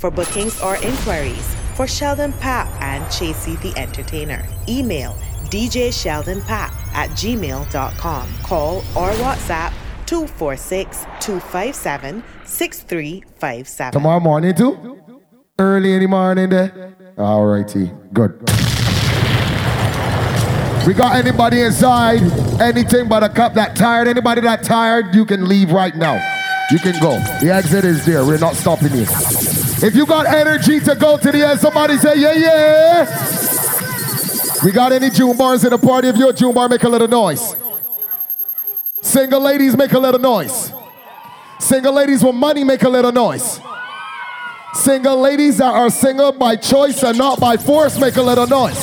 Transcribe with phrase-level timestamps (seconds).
[0.00, 5.12] For bookings or inquiries for Sheldon Papp and Chasey the Entertainer, email
[5.50, 8.28] djsheldonpap at gmail.com.
[8.42, 9.74] Call or WhatsApp
[10.06, 13.92] 246 257 6357.
[13.92, 14.98] Tomorrow morning too?
[15.58, 16.94] Early in the morning there?
[17.18, 17.92] All righty.
[18.14, 18.40] good.
[20.86, 22.22] We got anybody inside?
[22.58, 24.08] Anything but a cup that tired?
[24.08, 25.14] Anybody that tired?
[25.14, 26.14] You can leave right now.
[26.70, 27.18] You can go.
[27.42, 28.24] The exit is there.
[28.24, 29.59] We're not stopping you.
[29.82, 33.06] If you got energy to go to the end, somebody say yeah, yeah.
[34.62, 36.08] We got any June bars in the party?
[36.08, 37.56] If you're a June bar, make a little noise.
[39.00, 40.70] Single ladies, make a little noise.
[41.58, 43.58] Single ladies with money, make a little noise.
[44.74, 48.78] Single ladies that are single by choice and not by force, make a little noise.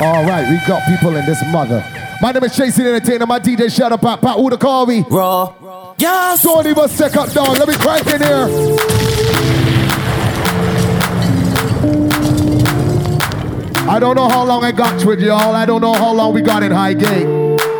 [0.00, 1.84] All right, we got people in this mother.
[2.20, 4.36] My name is Chasey Entertainer, my DJ Shadow Pop Pop.
[4.36, 5.04] Who to call me?
[5.10, 5.94] Raw.
[5.98, 6.42] Yes.
[6.42, 7.58] Don't even stick up, dog.
[7.58, 9.61] Let me crank in here.
[13.88, 15.54] I don't know how long I got with y'all.
[15.54, 17.26] I don't know how long we got in Highgate.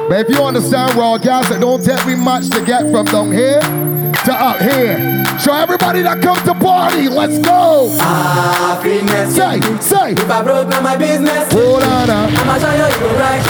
[0.08, 3.30] But if you understand raw guys, it don't take me much to get from down
[3.30, 4.98] here to up here.
[5.38, 7.96] So everybody that comes to party, let's go.
[7.98, 9.34] Happiness.
[9.34, 10.12] Say, say.
[10.12, 11.52] If I broke, down my business.
[11.52, 12.26] Hold on now.
[12.28, 13.42] I'ma show you you right.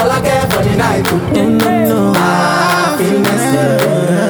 [0.00, 1.06] All I care for the night.
[2.16, 3.44] Happiness.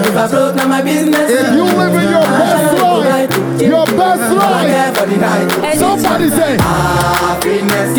[0.09, 1.31] If I broke, now my business.
[1.31, 2.84] If you live in your best
[3.61, 5.77] your best I life, for the night.
[5.79, 7.99] somebody say, Happiness.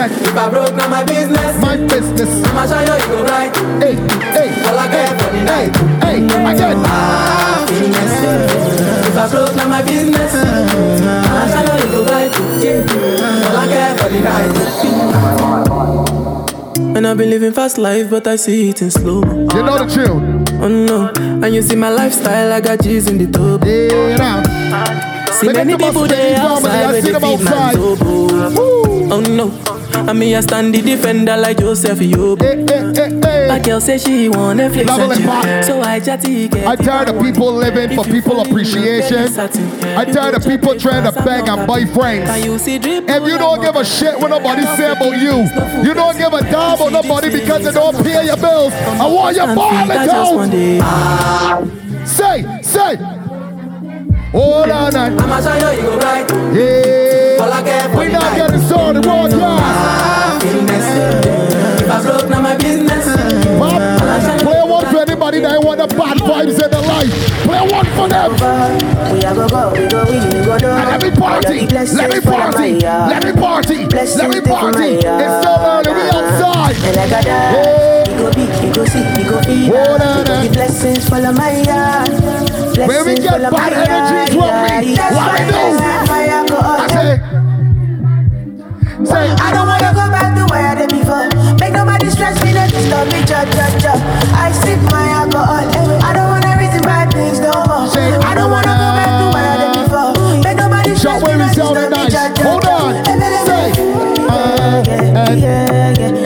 [0.00, 1.60] If I broke, now my business.
[1.60, 2.30] my business.
[2.48, 3.54] I'ma show you you go right.
[3.82, 3.94] Hey,
[4.32, 5.76] hey, All I care for the night.
[6.02, 6.78] hey, again.
[6.84, 8.14] Happiness.
[9.08, 10.34] If I broke, now my business.
[10.34, 12.32] I'ma show you you go right.
[13.46, 14.56] All I care for the night.
[16.96, 19.22] And I've been living fast life, but I see it in slow.
[19.22, 20.44] You know the tune.
[20.62, 21.08] Oh no,
[21.42, 23.64] and you see my lifestyle, I got G's in the tub.
[23.64, 24.42] Yeah, now.
[24.70, 27.76] See many the people I outside where they them feed my outside.
[29.12, 29.50] Oh no,
[30.08, 32.40] and me I stand the defender like Joseph Yobo.
[32.40, 32.62] Hey,
[32.94, 35.44] hey, hey, My girl say she want Netflix Level and it back.
[35.44, 39.36] chill, so I chatty get I'm tired of people living for people appreciation.
[39.40, 42.30] I'm tired of people trying to beg and buy friends.
[42.32, 42.76] If
[43.26, 45.48] you don't give a shit what nobody say about you,
[45.82, 48.72] you don't give a damn about nobody because they don't pay your bills.
[48.74, 49.72] I want your ball
[50.82, 52.06] out.
[52.06, 53.19] Say, say.
[54.32, 55.06] Hold on, now.
[55.06, 56.30] I'ma show you you go right.
[56.30, 57.88] All I Yeah.
[57.90, 58.36] for We not night.
[58.38, 59.38] getting started, raw gas.
[60.42, 60.86] Happiness.
[61.82, 63.06] If I broke, now my business.
[63.58, 67.12] Pop, Play one for anybody that want the bad vibes in their life.
[67.44, 68.30] Play one for them.
[69.12, 70.68] We are go go, we go we go do.
[70.68, 74.88] And let me party, let me party, let me party, let me party.
[74.94, 76.76] It's still early, we outside.
[76.86, 78.04] And I die, Hey.
[78.06, 79.74] we go big, we go see, we go feel.
[79.74, 80.42] Hold on, Because eh.
[80.46, 82.49] the blessings follow my yard.
[82.88, 84.96] When we get bad yard, drop me.
[84.96, 85.56] What we do?
[86.60, 87.12] I say,
[89.04, 91.28] say, I don't wanna go back to where I did before.
[91.60, 93.92] Make nobody stress me, don't disturb me, cha cha cha.
[94.34, 95.64] I sip my alcohol.
[96.02, 97.86] I don't wanna reason bad things no more.
[97.88, 100.12] Say, I don't wanna go back to where I did before.
[100.42, 103.04] Make nobody stress me, don't disturb me, cha cha Hold on.
[103.46, 103.72] Say,
[104.30, 106.19] uh, yeah, yeah,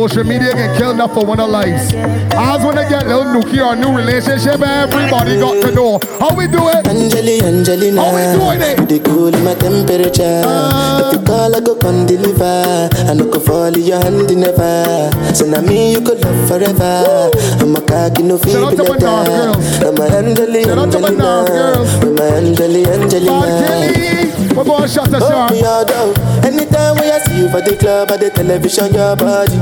[0.00, 1.92] Social media can kill enough for one of lives.
[2.32, 6.34] As when they get a little nuclear or new relationship, everybody got to know how
[6.34, 6.88] we do it.
[6.88, 8.00] Angeli, Angelina.
[8.00, 8.88] How we doing it?
[8.88, 10.40] Dey cool my temperature.
[10.42, 11.12] Ah.
[11.12, 12.88] if you call, I go come deliver.
[12.96, 15.12] I no go fall in your hand never.
[15.34, 17.28] So now me you could love forever.
[17.60, 19.82] I'm a cocky no Shout out to my dog girls.
[19.84, 21.20] I'm a Angeli, Shout out to my Angelina.
[21.20, 21.92] dog girls.
[22.00, 23.52] I'm a Angeli, Angelina.
[23.68, 26.39] Kelly, we're going to shut the all down.
[26.44, 29.58] Anytime when I see you for the club or the television, your body.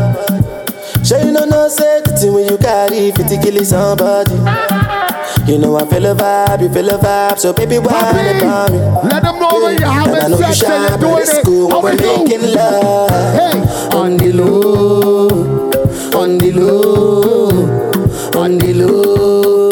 [1.04, 4.34] Sure you know no say the thing when you carry 50 kill somebody.
[5.50, 8.68] You know I feel a vibe, you feel a vibe, so baby why not call
[8.70, 8.78] me?
[9.08, 11.44] let them know when you're And I having know you sex and you're doing it.
[11.44, 12.24] cool How when we do?
[12.24, 13.10] making love.
[13.10, 15.28] Hey, On the low,
[16.20, 17.48] on the low,
[18.42, 19.70] on the low,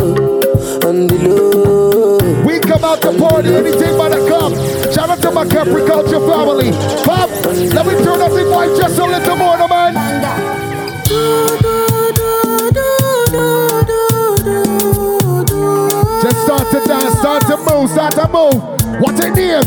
[0.89, 2.45] on the low.
[2.47, 4.53] we come out to party, anything but a cup.
[5.07, 6.73] Shout out to my Capriculture family.
[7.05, 9.95] Pop, let me turn up the mic just a little more, no, man.
[16.23, 19.01] Just start to dance, start to move, start to move.
[19.01, 19.63] What's it name?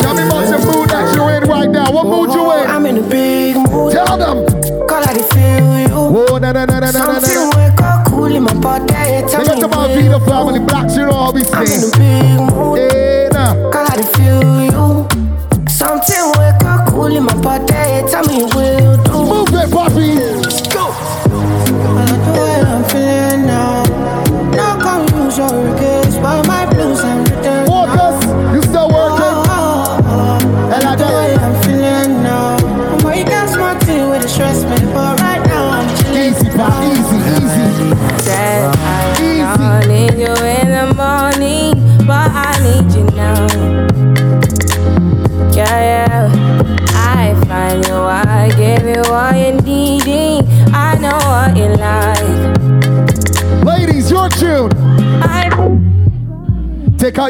[0.00, 1.92] Tell me about the mood that you're in right now.
[1.92, 2.66] What mood you in?
[2.66, 3.92] I'm in a big mood.
[3.92, 4.44] Tell them.
[4.88, 6.26] Call I feel you.
[6.28, 7.63] Oh, na na na na na na
[9.94, 12.53] Me the where Malvina you family, blacks, you know how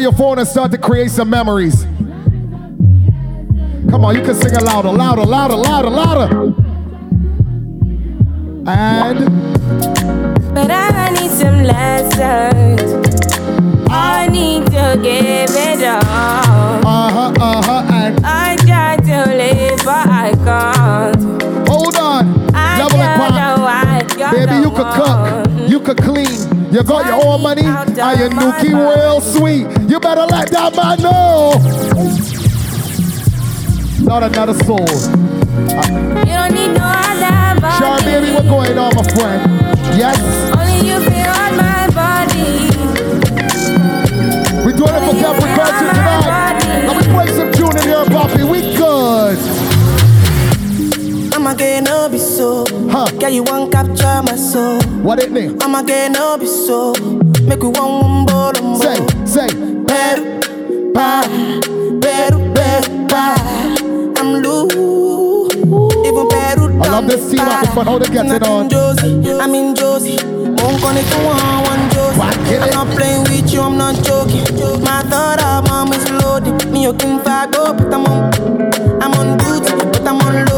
[0.04, 1.84] your phone and start to create some memories.
[3.90, 6.54] Come on, you can sing it louder, louder, louder, louder, louder.
[8.66, 9.18] And
[10.54, 12.82] But I need some lessons.
[13.88, 16.86] I need to give it all.
[16.86, 21.68] uh-huh, uh-huh, and I try to live, but I can't.
[21.68, 22.54] hold on.
[22.54, 24.02] I Double it, don't know why
[24.32, 28.74] Baby, you could cook, you could clean, you got your own money, and your nookie
[28.74, 29.66] real sweet.
[29.88, 31.54] You better let that man know.
[34.04, 34.80] Not another soul.
[34.80, 37.78] You don't need no other body.
[37.78, 39.40] Sure, baby, what's going on, my friend?
[39.96, 40.18] Yes,
[40.50, 42.74] Only you feel on my body.
[44.66, 46.58] we're doing it for Capricorn tonight.
[46.88, 48.42] Let me play some tune in here, Poppy.
[48.42, 48.83] We good.
[51.54, 52.64] I'm again, no be so.
[52.90, 53.08] Huh.
[53.20, 54.82] Girl, you want capture my soul.
[55.04, 55.56] What it mean?
[55.62, 56.94] I'm again, no be so.
[57.42, 58.74] Make we one one bottom.
[58.74, 59.46] Say, say.
[59.86, 60.40] Peru,
[60.92, 61.22] pa,
[62.02, 63.36] Peru, Peru, pa.
[64.18, 64.74] I'm loose.
[66.02, 66.82] Even Peru.
[66.82, 67.88] I love this team up in front.
[67.88, 68.64] How they getting I'm on?
[68.64, 69.30] in Josie.
[69.38, 70.18] I'm in Josie.
[70.58, 71.38] Won't connect to one,
[71.70, 72.56] one Josie.
[72.58, 74.42] I'm not playing with you, I'm not joking.
[74.82, 76.68] My thought of mom is loaded.
[76.72, 78.32] Me, you can fire go, but I'm on.
[79.00, 80.53] I'm on duty, but I'm on low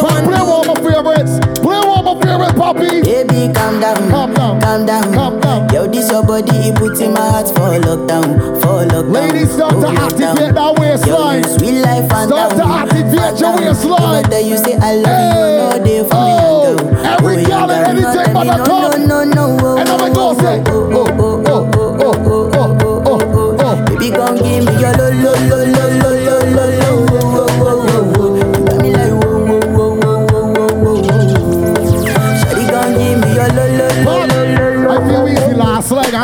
[0.00, 1.32] Pop, want play one of my favorites.
[1.60, 3.02] Play one of my favorites, Poppy.
[3.02, 4.60] Baby, calm down, Calm down.
[4.60, 5.68] calm down, Calm down.
[5.72, 9.12] Yo, this your body, it puts in my heart for lockdown, for lockdown.
[9.12, 10.32] Ladies, start to for lockdown.
[10.36, 11.42] activate that waistline.
[11.42, 14.22] Yo, sweet life and Start to activate your waistline.
[14.22, 15.52] Whether you say I love Hey.
[15.52, 16.76] you, no day for Oh.
[16.76, 16.92] me.
[16.92, 16.96] go.
[17.16, 18.98] Every girl and anything but a no, cup.
[18.98, 22.14] No, no, no, oh, And I'm oh, gonna say, oh, oh, oh, oh, oh, oh,
[22.26, 23.84] oh, oh, oh, oh, oh.
[23.86, 26.05] Baby, come give me your lo, lo, lo, lo, lo,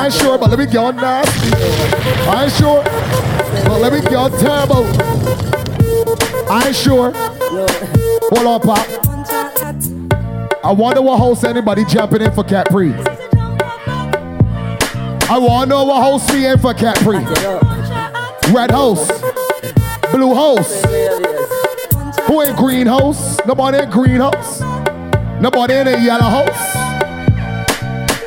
[0.02, 1.52] I sure, but let me on nasty.
[2.28, 4.82] I sure, but let me on turbo.
[6.50, 7.12] I sure.
[8.32, 8.84] Hold on, Pop.
[10.64, 12.92] I wonder what host anybody jumping in for Capri.
[15.30, 17.18] I know what host we in for Capri.
[18.52, 19.08] Red host.
[20.10, 20.84] Blue host.
[22.22, 23.40] Who ain't green host?
[23.46, 24.62] Nobody ain't green host.
[25.40, 26.76] Nobody ain't a yellow host.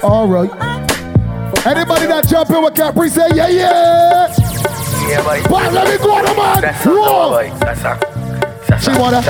[0.01, 0.64] All right.
[1.65, 4.33] Anybody that jump in with Capri say yeah yeah.
[5.07, 5.41] Yeah, boy.
[5.49, 6.61] But let me go man.
[6.61, 7.29] That's a Whoa.
[7.29, 7.51] boy.
[7.59, 8.14] That's a.
[8.81, 9.21] She wanna-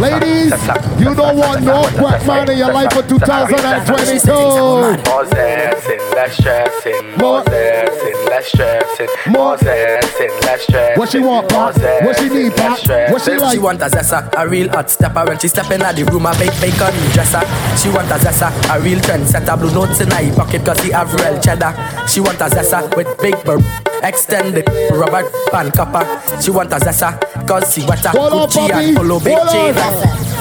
[0.00, 0.52] Ladies,
[0.98, 4.32] you don't want no crack man in your life for 2022.
[4.32, 7.16] More zessing, less stressing.
[7.18, 9.08] More zessing, less stressing.
[9.26, 9.56] More.
[9.56, 10.98] Zessing, less stressing.
[10.98, 11.74] What she want, Pop?
[12.02, 12.78] What she need, Pop?
[13.10, 13.52] What she like?
[13.52, 15.24] She want a zessa, a real hot stepper.
[15.26, 17.42] When she step in the room, a big bacon dresser.
[17.76, 19.58] She want a zessa, a real trendsetter.
[19.58, 21.74] Blue notes in her pocket cause he have real cheddar.
[22.08, 23.58] She want a zessa with big bur
[24.02, 26.04] Extended rubber pan copper.
[26.40, 28.84] She want a zessa cause she wetter Hold Gucci Bobby.
[28.84, 29.54] and follow big Hold on.
[29.54, 29.74] chain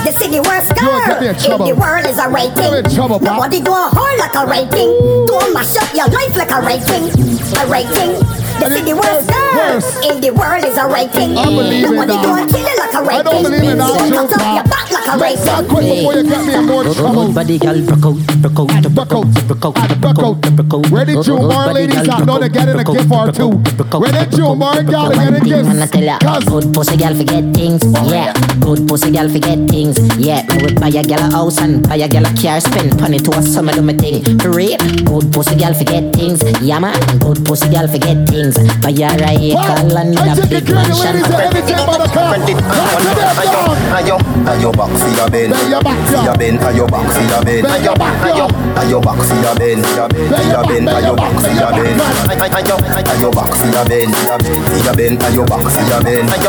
[0.06, 2.56] The city worst girl get in the world is a rating.
[2.56, 3.20] Get me in trouble.
[3.20, 4.92] Nobody do a whole like a rating.
[5.26, 7.10] Don't mash up your life like a rating.
[7.58, 8.35] A rating.
[8.66, 11.38] In the And city worst girl in the world is a rating.
[11.38, 12.26] I believe in Nobody that.
[12.26, 13.14] do a kill it like a rating.
[13.14, 15.66] I don't believe in that, Don't Joe, knock up your back like a Let's start
[15.66, 15.70] rating.
[15.70, 17.30] quick before you get me in more trouble.
[17.30, 20.90] Body girl, broke out, broke out, broke out, broke out, broke out, broke out.
[20.90, 23.54] Where did you more ladies out know they getting a gift or two?
[24.02, 26.26] Where did you more girl get a Wanna tell ya, gift?
[26.26, 28.34] Cause good pussy girl oh, forget things, yeah.
[28.66, 30.42] Good pussy girl forget things, yeah.
[30.50, 33.22] Me would buy a girl a house and buy a girl a car, spend money
[33.22, 34.26] to a summer do me thing.
[34.42, 36.98] For real, good pussy girl forget things, yeah man.
[37.22, 38.55] Good pussy girl forget things.
[38.56, 41.16] Benz Buy a Raycon and a big mansion.
[44.76, 46.82] back for Ben For Ben back for Ben back
[49.36, 51.22] for Ben For Ben back for Ben back for
[53.46, 56.42] Ben For Ben back for Ben back for Ben I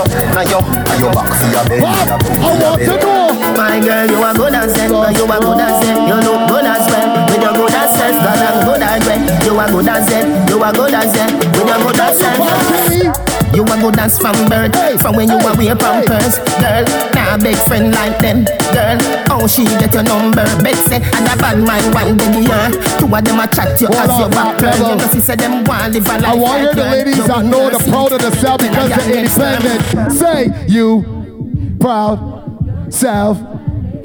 [2.56, 6.08] want to know My girl you are good as hell You are good as hell
[6.08, 7.05] You look good as well
[7.46, 9.22] your good as sex, that I'm good as well.
[9.46, 13.36] You are good as them, you are good as them, with your good as sex.
[13.54, 16.42] You a good dance from birth, from when you a wear pampers.
[16.58, 16.84] Girl,
[17.14, 18.44] nah big friend like them.
[18.74, 18.98] Girl,
[19.30, 20.42] how she get your number?
[20.60, 22.66] Bet say, and a bad man one big year.
[22.98, 24.98] Two of them a chat you as your back girl.
[24.98, 27.44] You she say them want live a life I want you the ladies You that
[27.46, 30.12] know the proud of themselves Then because they're independent.
[30.12, 33.55] Say you proud self.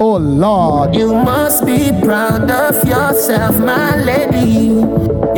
[0.04, 0.96] Oh Lord.
[0.96, 4.82] You must be proud of yourself, my lady.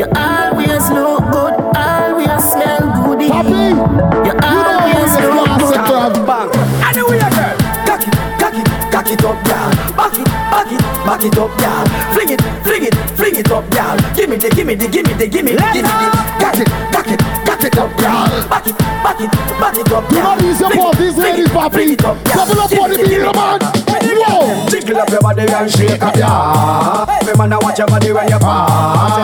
[0.00, 3.28] You always look good, always smell goody.
[3.28, 3.76] Poppy,
[4.24, 6.16] you always look good.
[6.24, 6.48] Bang.
[6.80, 7.56] Anyway, girl.
[7.84, 9.68] Cock it, cock it, cock it up, y'all.
[10.00, 11.84] Back it, back it, back it up, y'all.
[12.14, 14.16] Fling it, fling it, fling it up, y'all.
[14.16, 16.08] Give me the, give me the, give me the, give me the, give me the.
[16.40, 17.43] Cock it, cock it, cock
[17.74, 18.48] it up, girl.
[18.48, 20.36] Back it, back it, back it up, girl.
[20.38, 20.58] These
[20.98, 21.96] these ladies, papi.
[21.96, 23.60] Double up on the beat, man.
[24.14, 24.68] Whoa.
[24.68, 27.06] Jiggle up your body and shake up, yeah.
[27.20, 29.18] Every man, I watch your body when you pass.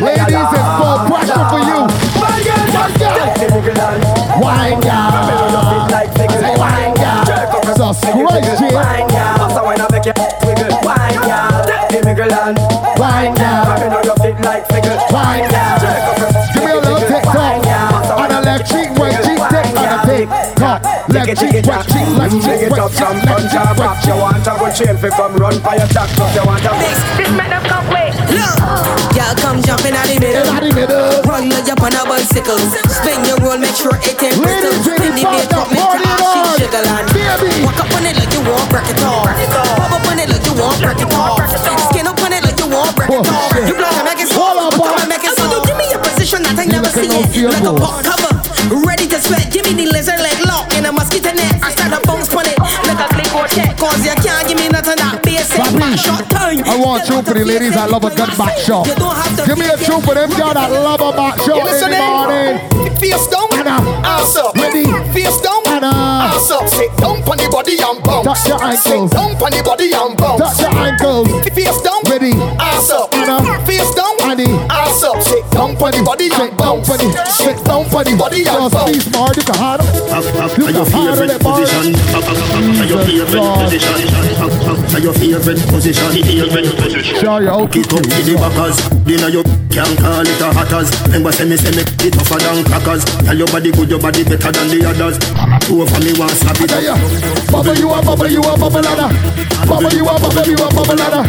[0.00, 1.80] Ladies, it's for pressure for you.
[2.20, 3.16] My girl, one girl.
[4.40, 5.08] Wine, girl.
[6.58, 7.24] Wine, girl.
[8.14, 8.60] Jesus Christ,
[10.04, 10.24] Jay.
[10.84, 11.57] Wine, girl.
[21.34, 21.52] Tock.
[21.52, 24.06] Left cheek, right cheek, left Take cheek, it up cheek, from left punch cheek, and.
[24.08, 26.30] You want a good chain fi come run for your tax up.
[26.34, 28.14] You want a This, this man up come wait.
[28.28, 30.46] Girl, come jump in the middle.
[30.48, 31.22] In the middle.
[31.28, 32.58] Run like up on a bicycle.
[32.88, 34.72] Spin your roll, make sure it ain't brittle.
[34.84, 36.22] Spin the ladies, beat up, make party your on.
[36.22, 37.06] ass shake jiggle and
[37.64, 39.26] walk up on it like you want break it off.
[39.28, 41.40] Pop up on it like you want break it off.
[41.90, 43.52] Skin up on it like you want break it Oh, off.
[43.52, 43.68] shit.
[43.68, 44.78] You block and make it Hold on, soft.
[44.78, 44.86] boy.
[44.88, 45.66] Come and make it soft.
[45.66, 47.50] Give me a position that I never like a see it.
[47.52, 48.37] Like a pop cover.
[51.08, 51.64] Lock in a.
[51.64, 52.58] I start a bounce on it.
[52.58, 53.76] Like a click or check.
[53.76, 55.56] Cause you can't give me nothing that basic.
[55.58, 56.60] Back shot time.
[56.64, 58.86] I want you for the ladies that love a good back shot.
[58.86, 61.40] You don't have to Give me a tune for them girl that love a back
[61.40, 62.96] shot in the morning.
[62.98, 63.78] Face down, Anna.
[64.04, 64.54] ass up.
[64.56, 64.86] Ready.
[65.12, 65.92] Face down, Anna.
[66.34, 66.68] ass up.
[66.68, 68.26] Sit down on the body and bounce.
[68.26, 69.10] Touch your ankles.
[69.10, 70.40] Sit down on the body and bounce.
[70.42, 71.28] Touch your ankles.
[71.54, 72.34] Face down, Ready.
[72.58, 73.14] ass up.
[73.14, 73.38] Anna.
[73.64, 74.50] Face down, Annie.
[74.68, 75.22] ass up.
[75.22, 78.46] Sit down on the body Sit and down for the, sit down for the, body
[78.46, 78.92] and just bounce.
[78.94, 80.06] be smart, you can handle it.
[80.14, 81.58] Up, up, You are your can handle favorite it, boy.
[81.58, 81.94] position?
[82.14, 83.58] Up, up, up, are your favorite God.
[83.66, 83.98] position?
[84.38, 86.08] Up, up, are your favorite position?
[86.14, 87.14] Favorite position.
[87.18, 87.80] Sure, you're okay.
[87.82, 88.76] It up to the backers.
[89.02, 89.42] Dinner you
[89.74, 90.88] can't call it a hatters.
[91.10, 93.02] Remember say me say me it tougher than crackers.
[93.26, 95.16] Tell your body good, your body better than the others.
[95.66, 97.50] Two of me want slap it Tell ya, up.
[97.50, 99.10] bubble you a bubble you a bubble ladder.
[99.66, 101.24] Bubble you a bubble you a bubble ladder.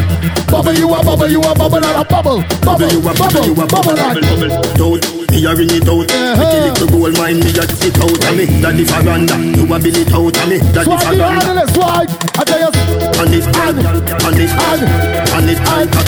[0.49, 2.05] Bubble you a bubble you a bubble ladder.
[2.09, 4.73] Bubble, bubble, you a bubble, you a bubble, bubble, bubble bubble.
[4.75, 6.07] Don't me a ring it out.
[6.09, 6.65] Pretty uh-huh.
[6.65, 8.45] little gold mine, me a it out of me.
[8.61, 10.57] Daddy faranda, you a bill it out of me.
[10.73, 11.41] Daddy Swag you faranda.
[11.43, 12.07] handle it, swag.
[12.39, 12.71] I tell you,
[13.19, 13.85] And it, and it,
[14.25, 14.83] and it, and
[15.29, 15.59] and it.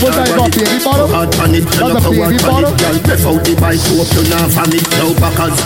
[0.02, 1.08] Was that a baby bottle?
[1.08, 2.74] Hard on it, That's and a you power on bottle?
[2.74, 2.80] it.
[2.82, 4.84] Girl, breath out the bike, hope you not from it.
[4.98, 5.56] No backers.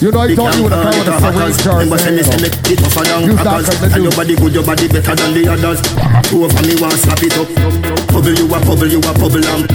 [0.00, 2.48] You know, I thought you would have come with a Remember say me say me
[2.48, 3.68] it tougher than Use that crackers.
[3.68, 4.02] a And do.
[4.08, 5.80] your body good, your body better than the others.
[6.24, 7.48] Two of me want slap it up.
[8.08, 9.68] Bubble you a bubble, you a bubble lamb.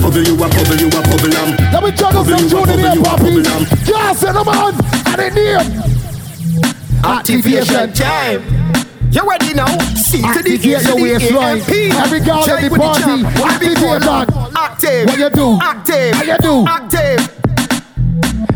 [0.00, 1.65] Bubble you a bubble, you a bubble lamb.
[1.72, 3.24] Let me juggle some you a tune in bubble, here, you a Poppy.
[3.24, 3.66] bubble lamb.
[3.86, 4.74] Yes, and I'm on.
[5.06, 5.82] And it name.
[7.04, 7.92] Activation.
[7.92, 8.42] time.
[9.10, 9.66] You ready now?
[9.94, 11.60] C to the Activate your waistline.
[11.96, 14.26] Every girl in the party, activate that.
[14.56, 15.06] Active.
[15.06, 15.58] What you do?
[15.62, 16.16] Active.
[16.16, 16.66] What you do?
[16.66, 17.20] Active.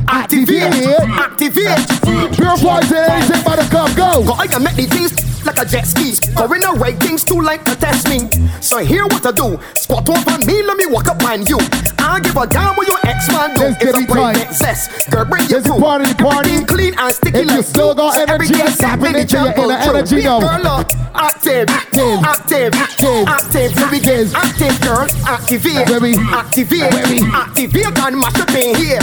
[0.08, 0.74] Activate.
[1.08, 2.34] Activate.
[2.34, 4.24] Pure poison, anything but a cup, go.
[4.24, 6.12] Go, I can make these things like a jet ski.
[6.34, 8.28] Going the right things too like to test me.
[8.60, 9.58] So here what to do.
[9.74, 11.58] Squat over me, let me walk up on you.
[11.98, 13.60] I give a damn what your ex-man do.
[13.60, 14.34] Let's It's get a it break tight.
[14.36, 15.10] that zest.
[15.10, 15.80] Girl, bring your This is crew.
[15.80, 16.50] part of the party.
[16.50, 18.22] Everything clean and sticky If you still got glue.
[18.22, 20.22] energy, Every it's girl into your inner energy through.
[20.22, 20.40] now.
[20.40, 20.88] Girl, look.
[21.14, 22.18] Active, Active.
[22.24, 23.72] active, active, active.
[23.76, 25.06] Here we get active, girl.
[25.26, 26.14] Activate, Baby.
[26.32, 27.20] activate, Baby.
[27.32, 29.00] activate and mash up in here.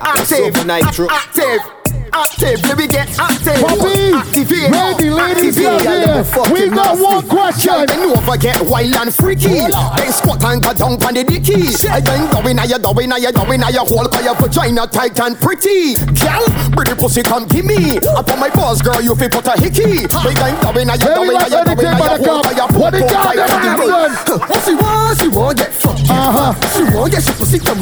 [0.00, 1.06] Active, nitro.
[1.10, 1.60] active,
[2.12, 2.60] active.
[2.64, 3.60] Here we get active.
[3.60, 6.52] Poppy, activate, ready, ladies, activate.
[6.52, 7.86] We got one question.
[7.86, 9.66] Then over get wild and freaky.
[9.70, 11.70] Then squat and go down on the dicky.
[11.78, 15.18] Then go in, you go in, you go in, you hold by your vagina tight
[15.20, 15.94] and pretty.
[16.18, 17.98] Girl, pretty pussy come give me.
[18.16, 20.06] Up on my balls, girl, you fi put a hickey.
[20.06, 22.20] Then go in, you Hey, go we in, got you go in, anything you but
[22.20, 22.70] a hold by cup.
[22.72, 24.12] your it tight and good.
[24.50, 26.00] What she want, she want get fucked.
[26.10, 26.52] Uh-huh.
[26.74, 27.78] She want get she pussy down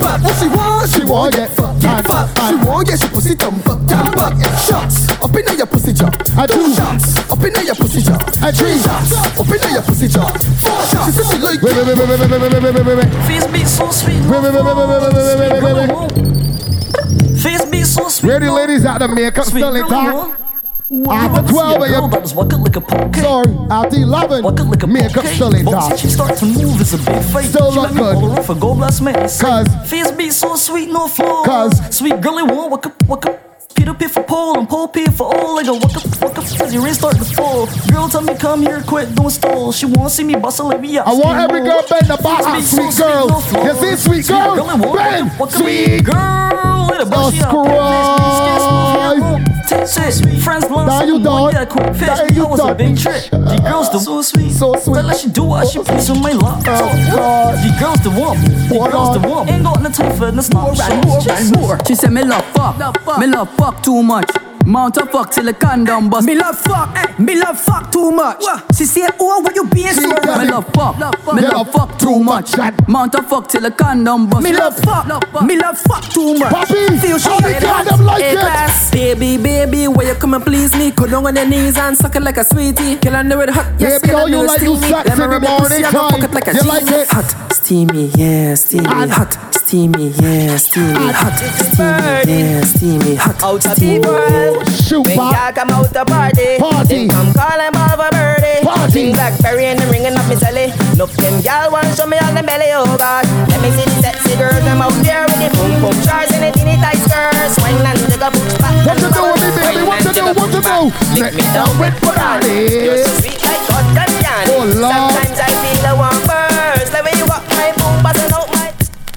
[0.00, 0.22] back.
[0.22, 1.84] What she want, she want get fucked.
[1.84, 2.06] and-
[2.48, 4.34] She want get she pussy thumb up, down back.
[4.60, 6.10] Shots up in your pussy jaw.
[6.36, 6.54] I do.
[6.54, 8.18] Two shots up in your pussy jaw.
[8.42, 8.78] I three.
[8.78, 10.28] shots up in your pussy jaw.
[10.62, 11.06] Four shots.
[11.06, 13.26] She said she like Wait, wait, wait, wait, wait, wait, wait, wait, wait, wait, wait.
[13.26, 14.20] Face be so sweet.
[14.28, 17.40] Wait, wait, wait, wait, wait, wait, wait, wait, wait, wait, wait.
[17.42, 18.28] Face be so sweet.
[18.28, 20.42] Where the ladies at the makeup Sweet still girl, intact?
[20.90, 23.16] After 12, girl, you- that like.
[23.22, 24.42] Sorry, after 11,
[24.88, 25.98] makeup still Once intact.
[26.00, 27.44] she start to move, it's a big fight.
[27.44, 28.14] Still she look good.
[28.16, 29.14] hold her off a gold blast man.
[29.14, 31.46] Cause- face be so sweet, no flaws.
[31.46, 33.47] Cause- sweet girl, it won't walk up, walk up.
[33.74, 35.56] Peter pay for pole and pole pay for all.
[35.56, 37.66] Like a waka up as your wrist start to fall.
[37.90, 39.72] Girl tell me come here quick, don't stall.
[39.72, 40.98] She wanna see me bustle like me.
[40.98, 43.28] I want every girl bend the back, sweet girl.
[43.64, 44.56] You see, sweet girl,
[44.94, 46.88] bend, sweet girl.
[46.90, 49.57] Let a Jesus Christ.
[49.68, 50.88] Shit, friends blunt.
[50.88, 51.52] Now you done.
[51.52, 52.06] Yeah, quick fish.
[52.08, 53.30] Now you That was a big trick.
[53.30, 54.94] The girls the so sweet, so sweet.
[54.94, 56.62] But let she do what she oh, please with my love.
[56.66, 57.54] Oh, God.
[57.54, 59.48] The girls the one, the girls the one.
[59.48, 61.78] Ain't got no time for this More and more and more.
[61.86, 63.18] She said me love fuck, fuck.
[63.18, 64.30] me love fuck too much.
[64.68, 66.26] Mount a fuck till the condom bust.
[66.26, 68.44] Me love fuck, eh, me love fuck too much.
[68.76, 70.08] She say, oh, what you being so Me
[70.50, 70.98] love fuck,
[71.34, 72.50] me love fuck too much.
[72.86, 74.44] Mount a fuck till the condom bust.
[74.44, 75.06] Me love fuck,
[75.42, 76.52] me love fuck too much.
[76.52, 78.40] Papi, Feel she the condom like Hey, it?
[78.40, 78.90] class.
[78.90, 80.90] Baby, baby, where you come and please me?
[80.90, 82.96] Go down on your knees and suck it like a sweetie.
[82.96, 84.90] Kill under with hot, yes, Baby, under you like you steamy.
[84.90, 86.30] sex in the rub your pussy morning time?
[86.32, 87.08] like a You like it?
[87.08, 88.84] Hot, steamy, yeah, steamy.
[88.86, 89.34] Hot,
[89.68, 91.12] steamy, yeah, steamy.
[91.12, 93.14] Hot, steamy, yeah, steamy.
[93.20, 97.04] Hot, Out of the world, Shoot, when y'all come out to party, Party.
[97.04, 98.64] Them come call and ball for birdie.
[98.64, 98.92] Party.
[98.96, 100.72] Sing Blackberry and the ringing up me celly.
[100.96, 103.28] Look them y'all want show me all them belly, oh God.
[103.52, 106.48] Let me see the sexy girls them out there with the boom boom shorts and
[106.48, 107.60] the teeny tight skirts.
[107.60, 108.72] Swing and take a push back.
[108.88, 109.84] What you do with me, baby?
[109.84, 110.24] What you do?
[110.32, 110.78] What you do?
[111.12, 112.88] Lick me down with Ferrari.
[112.88, 114.48] You're so sweet like cotton candy.
[114.48, 115.12] Oh, Lord.
[115.12, 116.88] Sometimes I feel I want burst.
[116.96, 118.37] Like when you walk my boom, busting out my.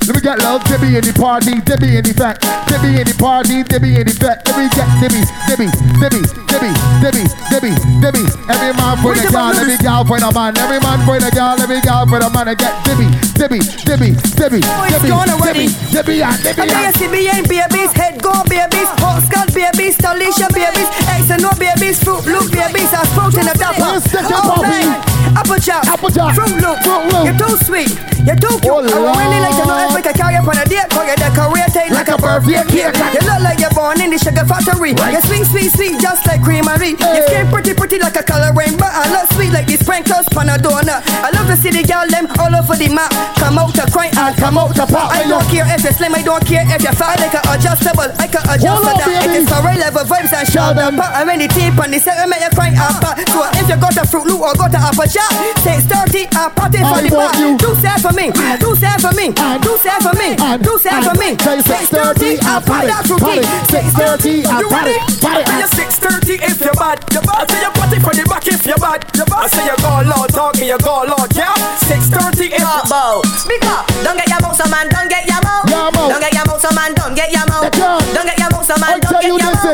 [0.07, 3.13] Let me get love, Debbie in the party, Debbie in the back, Debbie in the
[3.21, 4.41] party, Debbie in the back.
[4.49, 5.69] Let me get Debbie, Debbie,
[6.01, 8.25] Debbie, Debbie, Debbie, Debbie, Debbie.
[8.49, 11.53] Every man for the girl, every girl for the man, every man for the girl,
[11.61, 12.49] every girl for the man.
[12.49, 15.69] I get Debbie, Debbie, Debbie, Debbie, oh, Debbie, already.
[15.69, 16.65] Debbie, Debbie, yeah, Debbie.
[16.65, 16.91] Okay, yeah.
[16.97, 22.25] CBN babies, head go babies, hot skull babies, Talisha babies, X and no babies, fruit
[22.25, 23.85] loop babies, I spoke in the dapper.
[24.01, 24.97] Let's take it, Oh, man.
[25.37, 26.33] Apple chop, Apple chop.
[26.33, 27.23] fruit loop, Fruit Loop.
[27.29, 27.93] You're too sweet,
[28.25, 28.73] you're too cute.
[28.73, 30.15] Oh, I would really like to Lord.
[30.15, 32.97] if carry up on a date, cause you're decorated like, a birthday cake.
[33.13, 34.93] You look like you're born in the sugar factory.
[34.97, 36.97] You sweet, sweet, sweet, just like creamery.
[36.97, 38.89] Your skin pretty, pretty like a color rainbow.
[38.89, 41.05] I look sweet like the sprinkles on a donut.
[41.21, 43.11] I love to see the girl them all over the map.
[43.37, 45.11] Come out to cry and come out to pop.
[45.11, 47.19] I don't care if you're slim, I don't care if you're fat.
[47.21, 49.25] Like a adjustable, I can adjust to that.
[49.25, 51.11] It is for real level vibes and shoulder pop.
[51.13, 53.17] I'm in the teeth on the set, I make you cry and pop.
[53.29, 55.29] So if you got a fruit loop or got a apple shop,
[55.61, 57.31] say it's 30, I party for I the bar.
[57.37, 57.57] you.
[57.57, 60.29] Do say for me, do say for me, do say for me,
[60.61, 61.33] do say for me.
[61.41, 63.41] Say 6:30, I party, party.
[63.73, 64.97] 6:30, I You party, ready?
[65.17, 65.43] party.
[65.49, 67.41] When you're 6:30 if you're bad, you're bad.
[67.41, 69.43] I say you party for the back if you're bad, you're bad.
[69.43, 71.53] I say you go loud, talk me, you go loud, yeah.
[71.89, 73.21] 6:30 if you're bow.
[73.37, 73.87] Speak up.
[74.05, 74.87] Don't get your mouth, so man.
[74.89, 75.65] Don't get your mouth.
[75.65, 76.93] Don't get your mouth, so man.
[76.93, 77.71] Don't get your mouth.
[78.13, 78.99] Don't get your mouth, so man.
[79.01, 79.65] Don't get your mouth.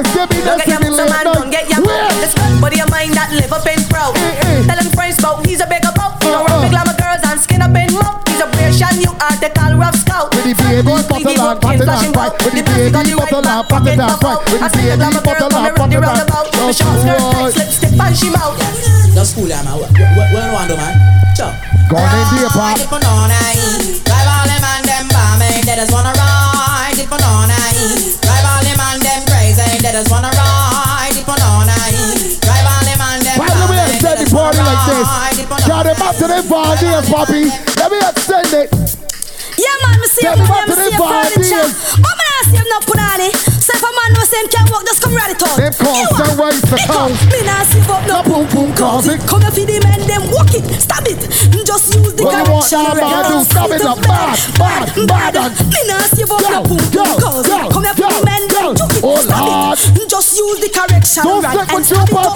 [0.47, 1.25] Don't get your mouth, so man.
[1.27, 2.23] Don't get your mouth.
[2.23, 4.15] It's good, but your mind that live up in proud.
[4.15, 5.91] Tell him friends about he's a bigger
[9.37, 10.33] Persian, you call rough scout.
[10.33, 12.33] With the baby bottle and bottle and fight.
[12.43, 14.39] With the baby bottle and bottle and fight.
[14.49, 16.51] With the baby bottle and bottle and fight.
[16.51, 18.07] The short skirt, tight Right.
[18.07, 18.57] and she mouth.
[19.13, 19.77] Just cool down, man.
[19.77, 20.93] What, what, what you want to do, man?
[21.37, 21.53] Chop.
[21.89, 22.57] Gone in deep, pop.
[22.57, 23.61] Ride it for no night.
[24.05, 27.77] Drive all them and them bomb They just wanna ride it for no night.
[28.21, 29.69] Drive all them and them crazy.
[29.81, 31.97] They just wanna ride it for no night.
[32.41, 35.07] Drive all them and them Why let me extend the party like this?
[35.65, 37.43] Got them up to the volunteers, Poppy.
[37.77, 39.06] Let me extend it.
[40.21, 41.67] Yeah, man, me see Tell you me put back them to the furniture.
[41.67, 41.73] volunteers.
[41.97, 43.29] Oh, man, I see him no punani.
[43.57, 45.57] So if a man no him can walk, just come right it out.
[45.57, 46.95] Them calls You don't want- raise the Pick up.
[46.95, 47.17] toes.
[47.33, 49.19] Me nah see up no boom boom cause it.
[49.27, 51.19] Come if the men them walk it, stab it.
[51.67, 52.79] Just use the What you want correction.
[52.79, 53.31] now, man?
[53.31, 53.97] Do stop it up.
[54.01, 55.51] Bad, bad, bad.
[55.67, 57.67] Me nah see up no boom boom cause it.
[57.73, 60.07] Come if the men them juke it, Oh, stab it.
[60.07, 60.96] Just use the correction.
[61.23, 62.35] Don't right, stick and with you, stab it up,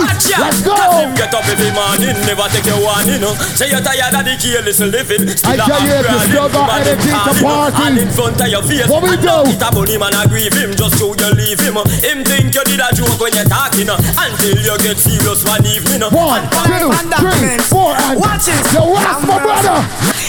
[0.00, 0.38] Watch ya.
[0.40, 0.76] Let's go.
[1.16, 3.20] Get up every morning, never take your warning.
[3.20, 3.34] no.
[3.56, 5.28] Say you're tired of the careless living.
[5.44, 8.62] I tell you, if you still got energy to party, And in front of your
[8.64, 8.88] face.
[8.88, 9.28] What we and do?
[9.28, 11.76] now It a bunny man agree him, just so you leave him.
[12.02, 13.88] Him think you did a joke when you're talking.
[13.90, 16.02] Until you get serious one evening.
[16.10, 16.88] One, two,
[17.20, 18.60] three, four, and Watch it.
[18.72, 19.78] yo, what's my brother?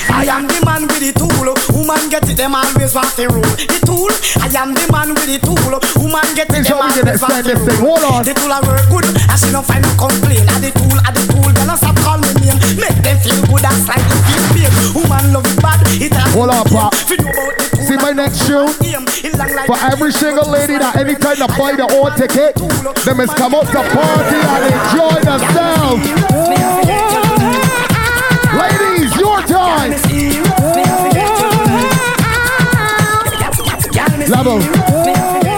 [0.10, 1.52] I am the man with the tool.
[1.76, 3.44] Woman get it, them always want to rule.
[3.58, 4.12] The tool.
[4.40, 5.80] I am the man with the tool.
[6.02, 7.98] Woman get it, them the always want to rule.
[7.98, 8.22] Hold on.
[8.24, 10.48] The tool I work good, and she don't find no complaint.
[10.52, 12.60] At the tool, at the tool, then I stop call me name.
[12.80, 14.72] Make them feel good and slightly feel pain.
[14.96, 16.94] Woman love it bad, it a Hold on, Pop.
[16.96, 18.68] Fi know about the tool See my next tune?
[19.24, 22.56] It long like For every single lady that anytime they buy their own ticket,
[23.06, 26.04] them is come out to party and enjoy themselves.
[26.36, 27.07] Ladies,
[29.68, 29.92] time.
[34.28, 34.60] Level.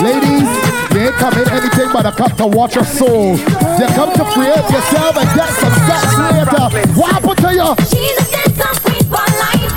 [0.01, 0.49] Ladies,
[0.93, 3.35] they ain't come in anything but a cup to watch your soul.
[3.77, 6.65] They come to create yourself and get some sex later.
[6.97, 7.69] What happened to you?
[7.89, 9.73] She's a dancer queen for life.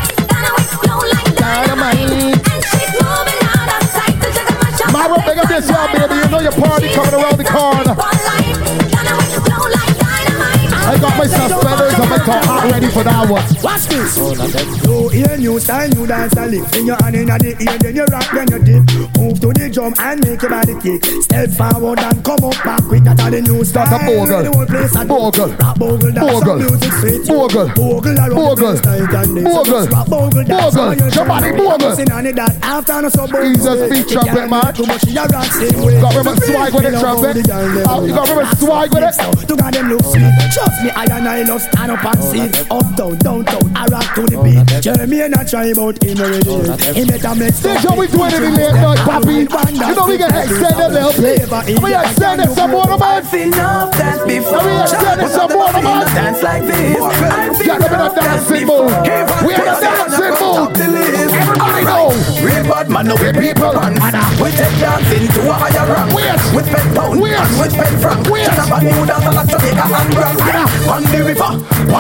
[1.12, 1.98] Like dynamite.
[2.52, 4.16] And she's moving out of sight.
[4.22, 4.92] So check out my shop.
[4.92, 6.14] Myra, big up yeah, baby.
[6.20, 8.11] You know your party coming around the corner.
[12.22, 13.44] Suspenders and my ready for that one.
[13.62, 14.18] Watch this.
[14.18, 14.66] Oh, not that.
[14.86, 16.76] You hear new style, new dance, and lift.
[16.76, 18.82] In your hand in the ear, then you rock, then you dip.
[19.18, 21.04] Move to the drum and make your body kick.
[21.22, 23.02] Step forward and come up back quick.
[23.04, 23.86] That's how the new style.
[23.90, 24.42] That's a bogle.
[24.42, 25.48] The whole place a Bogle.
[25.58, 26.58] Rap bogle, that's Bogle.
[26.58, 27.20] how music fit.
[27.28, 27.68] Bogle.
[27.76, 28.56] Bogle around Bogle.
[28.56, 29.44] the place tight and this.
[29.44, 29.86] Bogle.
[29.92, 30.82] Rap bogle, that's Bogle.
[30.82, 31.56] how you Somebody shine.
[31.58, 31.78] bogle.
[31.82, 33.48] Bouncing on it, that after no so bogle.
[33.52, 34.62] He's a speed You trumpet, can't man.
[34.74, 36.00] do Too much, you rock same way.
[36.00, 37.32] Got remember swag with it, Me love trumpet.
[37.32, 39.14] how the girl them Uh, you got remember swag with it?
[39.48, 40.32] To God them look sweet.
[40.54, 42.46] Trust me, I and I love stand up and see.
[42.70, 44.82] Uptown, downtown, I rock to the beat.
[44.82, 46.72] Jeremy and I try about him already.
[46.92, 49.46] He better make Stage how we doing it in late night, papi.
[49.46, 51.82] You know we can extend it a little bit.
[51.82, 53.22] We extend it some more, man.
[53.32, 54.64] enough dance before.
[54.64, 56.06] We extend it some more, man.
[56.14, 56.98] Dance like this.
[57.62, 58.90] Get them in a dancing mood.
[59.46, 60.72] We in a dancing mood.
[61.22, 62.10] Everybody know.
[62.42, 63.94] Real bad man, no we people run.
[64.42, 66.10] We take dancing to a higher rank.
[66.52, 68.26] We spend pound and we spend franc.
[68.26, 70.68] Shut up and new dance like Jamaica and Grand.
[70.90, 71.52] On the river,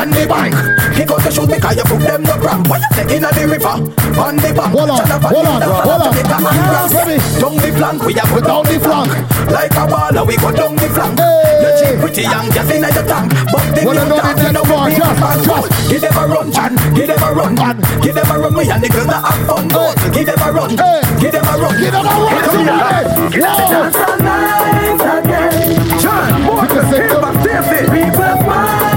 [0.02, 0.54] on the bank.
[0.98, 2.66] Kick out the shoes because you put them no cramp.
[2.66, 3.76] Why you say in the river,
[4.18, 4.74] on the bank.
[4.74, 6.10] Hold on, Shut hold on, hold on.
[6.10, 9.10] Jamaica and Down the flank, we a go Down the flank.
[9.46, 11.14] Like a baller, we go down the flank.
[11.62, 13.30] You cheap pretty young, just in your tank.
[13.46, 15.38] But the Well, new know dance, the you know next we just, fun.
[15.46, 15.68] just.
[15.86, 16.72] Give them a run, John.
[16.98, 17.76] Give them a run, John.
[18.02, 19.64] Give them a run, we and the girls that have fun.
[19.70, 19.82] Go.
[20.10, 20.70] Give them a run.
[21.22, 21.74] Give them a run.
[21.78, 23.38] Give them a run, somebody.
[23.38, 25.78] Dance all night again.
[26.02, 27.80] John, Morgan, Silver, Stacy.
[27.86, 28.91] People smile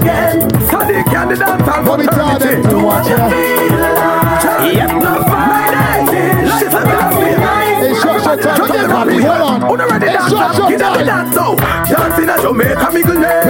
[0.00, 0.50] again.
[0.70, 2.38] So they can dance all What we tell?
[2.38, 4.74] To watch you feel alive.
[4.74, 6.44] Yep, no Friday.
[6.46, 6.86] Listen,
[7.84, 9.16] It's short, short time to get papi.
[9.22, 10.02] Hold on.
[10.02, 11.06] It's short, short Get up time.
[11.06, 11.54] dance now.
[11.88, 13.44] Dancing at Jamaica, me good name.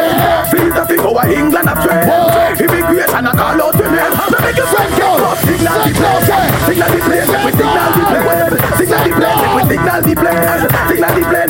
[0.51, 2.61] Feel the thing over England, I'm trained.
[2.61, 4.13] Immigration, I call out your name.
[4.31, 5.39] So make you friend get up.
[5.43, 6.23] Signal the plane.
[6.69, 7.29] Signal the plane.
[7.45, 8.49] We signal the plane.
[8.79, 9.51] Signal the plane.
[9.57, 10.41] We signal the plane.
[10.89, 11.48] Signal the plane.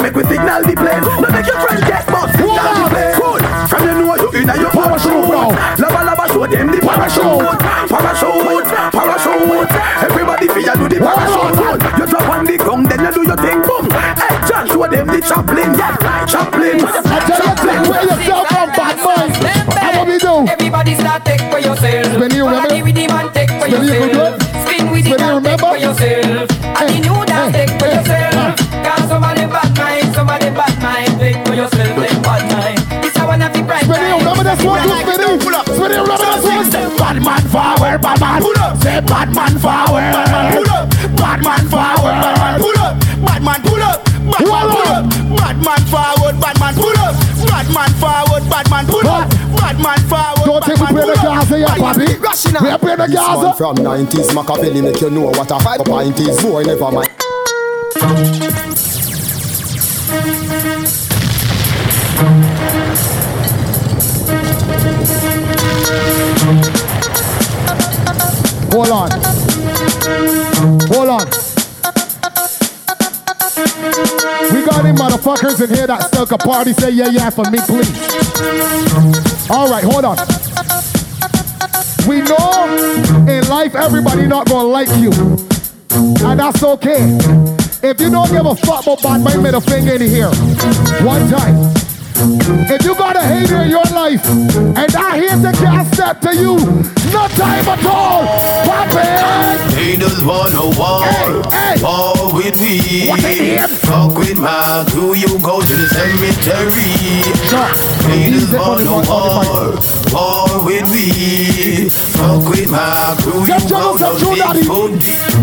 [6.99, 7.59] Parachute.
[7.89, 8.69] Parachute.
[8.93, 9.71] Parachute.
[10.03, 11.99] Everybody feel do the parachute.
[11.99, 13.63] You drop on the ground, then you do your thing.
[13.63, 13.91] Boom.
[13.91, 15.75] Hey, John, show them the chaplain.
[15.79, 17.08] Yeah, chaplain.
[38.99, 40.11] Say bad man forward.
[40.11, 40.91] Bad man pull up.
[41.15, 42.19] Bad man forward.
[42.19, 42.99] Bad man pull up.
[43.23, 44.03] Bad man pull up.
[44.27, 45.07] Bad man pull up.
[45.39, 46.41] Bad man forward.
[46.41, 47.15] Bad man pull up.
[47.47, 48.43] Bad man forward.
[48.51, 49.31] Bad man pull up.
[49.55, 50.47] Bad man forward.
[50.47, 52.61] Don't think we play the Gaza yet, papi.
[52.61, 53.55] We are playing the Gaza.
[53.55, 56.43] from 90s Machiavelli make you know what a five pint is.
[56.43, 57.18] Boy, never mind.
[75.61, 76.73] In here that still can party.
[76.73, 77.91] Say yeah, yeah for me, please.
[79.51, 80.17] All right, hold on.
[82.07, 85.11] We know in life everybody not gonna like you,
[86.27, 87.19] and that's okay.
[87.83, 90.31] If you don't give a fuck about mind, middle finger in here.
[91.05, 91.78] One time.
[92.21, 96.57] If you got a hater in your life and that hater can't step to you,
[97.15, 98.27] no time at all.
[98.67, 99.75] Pop it.
[99.79, 101.07] Haters wanna war,
[101.79, 103.09] war with me.
[103.09, 103.71] What they did?
[103.71, 107.23] Fuck with my crew, you go to the cemetery.
[108.11, 109.79] Haters wanna war,
[110.11, 111.89] war with me.
[112.19, 115.39] Fuck with my crew, you go to the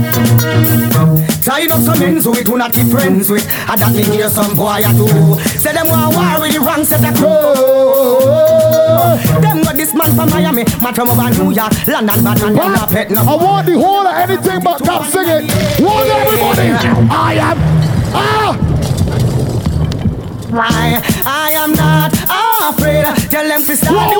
[1.45, 4.55] Tying up some ends with who not be friends with And that me hear some
[4.55, 5.05] boy a do
[5.61, 7.29] Say them want war with the wrong set of crew
[9.41, 10.63] Them got this man from Miami.
[10.81, 13.21] Man from over New York London, Batman, them not pet no.
[13.21, 15.47] I want the whole of anything but top singing.
[15.79, 16.69] Want everybody?
[17.09, 17.57] I am.
[18.17, 18.75] Ah!
[20.57, 22.13] I, I am not
[22.69, 23.05] afraid.
[23.29, 24.19] Tell them to start the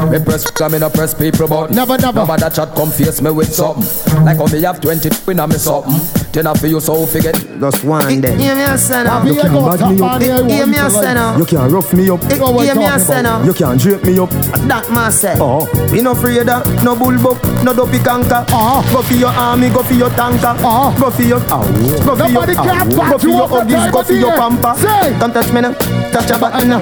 [0.00, 0.10] war.
[0.10, 2.20] Me press come in a press people but Never, never.
[2.20, 4.24] Never that chat come face me with something.
[4.24, 7.84] Like how me have 20 in a me something Ten for you so forget Just
[7.84, 8.34] one day.
[8.36, 9.22] Hear me a say now.
[9.24, 10.20] You can't bag me up.
[10.50, 11.36] Hear me a say now.
[11.38, 12.22] You can't rough me up.
[12.24, 13.44] Hear me a say now.
[13.44, 14.30] You can't drape me up.
[14.66, 15.36] That man say.
[15.38, 15.62] Oh.
[15.92, 18.42] We no afraid of no bullbuck, no dopey canker.
[18.50, 18.82] Uh-huh.
[18.92, 20.58] Go for your army, go for your tanker.
[20.98, 23.74] Go for your, go for your, Nobody can go back for you your up the
[23.74, 24.38] huggies, time go of for the your year.
[24.42, 24.74] pamper.
[24.74, 25.18] Say.
[25.22, 25.72] Come touch me now,
[26.10, 26.80] touch your button now.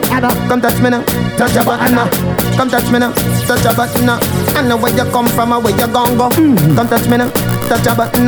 [0.48, 1.02] Come touch me now,
[1.36, 2.08] touch your button now.
[2.56, 3.12] Come touch me now,
[3.44, 4.18] touch your button now.
[4.56, 6.30] I know where you come from and where you gon' go.
[6.32, 7.28] Come touch me now,
[7.68, 8.26] touch a button.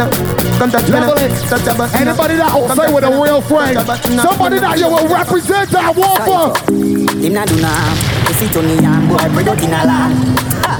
[0.59, 0.93] Come touch me.
[0.93, 1.15] Level.
[1.49, 1.97] Touch a button.
[2.01, 3.79] Anybody that outside with a real friend,
[4.21, 6.73] somebody that you will represent that walk for.
[6.73, 7.95] Him not do nah.
[8.29, 10.13] You see Tony and boy product in a lot.
[10.67, 10.79] Ah.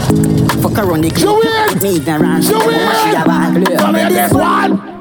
[0.63, 1.83] Fuck around the clip.
[1.83, 2.45] Me ignorant.
[2.45, 2.75] Joey!
[2.75, 3.67] She a bad.
[3.79, 4.94] Come here, this one.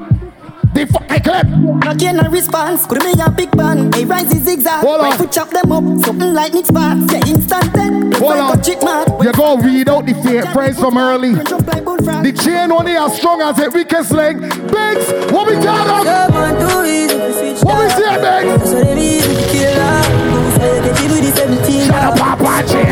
[0.74, 1.46] The fuck I clap.
[1.46, 2.86] Not in a response.
[2.86, 3.94] Could me a big band.
[3.94, 4.84] They rise zigzag.
[4.84, 5.16] Hold on.
[5.16, 5.84] Foot chop them up.
[6.04, 7.12] Something like Nick's pants.
[7.12, 8.12] Yeah, instant then.
[8.12, 8.62] Hold on.
[8.62, 9.06] Chick man.
[9.22, 11.34] You go read out the fair price from early.
[11.34, 14.40] The chain only as strong as a weakest link.
[14.40, 16.32] Bigs, what we got up?
[17.62, 18.72] What we see, Bigs?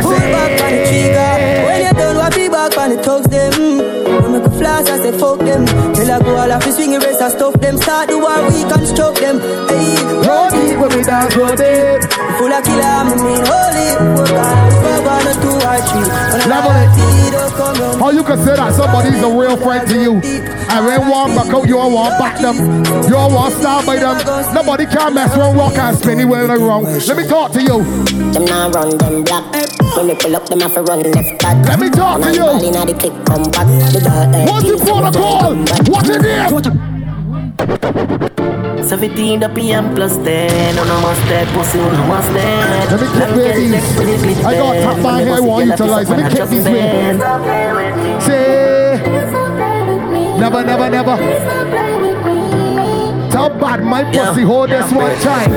[0.02, 1.32] Pull back on the trigger
[1.64, 3.52] When you done, what be back on the talks them.
[4.22, 5.91] When I go flash, I say fuck them.
[6.42, 7.76] All off the swing race, stuff them.
[7.78, 9.38] Start the war, we can stroke them.
[9.70, 9.94] Hey,
[10.26, 12.02] rotate when we dance, rotate.
[12.42, 13.86] Full of killer, I mean holy.
[15.06, 15.21] Fuck
[16.52, 16.60] three.
[16.60, 16.92] Level it.
[18.00, 20.20] How you can say that somebody's a real friend to you?
[20.72, 22.56] And when one back out, you all want back them.
[23.08, 24.18] You all want start by them.
[24.54, 26.84] Nobody can mess around, rock and spin it well wrong.
[26.84, 27.82] Let me talk to you.
[28.32, 29.44] Them now run them black.
[29.96, 31.66] When we pull up, them have to run left back.
[31.66, 32.48] Let me talk to you.
[32.66, 33.66] Inna the click, come back.
[33.92, 35.56] The dark What's the protocol?
[35.92, 36.48] What's it there?
[38.84, 43.00] 17 the PM plus 10 On a must dead, pussy on a must dead Let
[43.00, 44.44] me clip these.
[44.44, 46.08] I got top my hair, I want you to like.
[46.08, 47.20] Let me clip these with.
[48.22, 49.00] Say,
[50.38, 51.16] never, never, never.
[53.30, 55.50] Tell bad my pussy, hold this one time.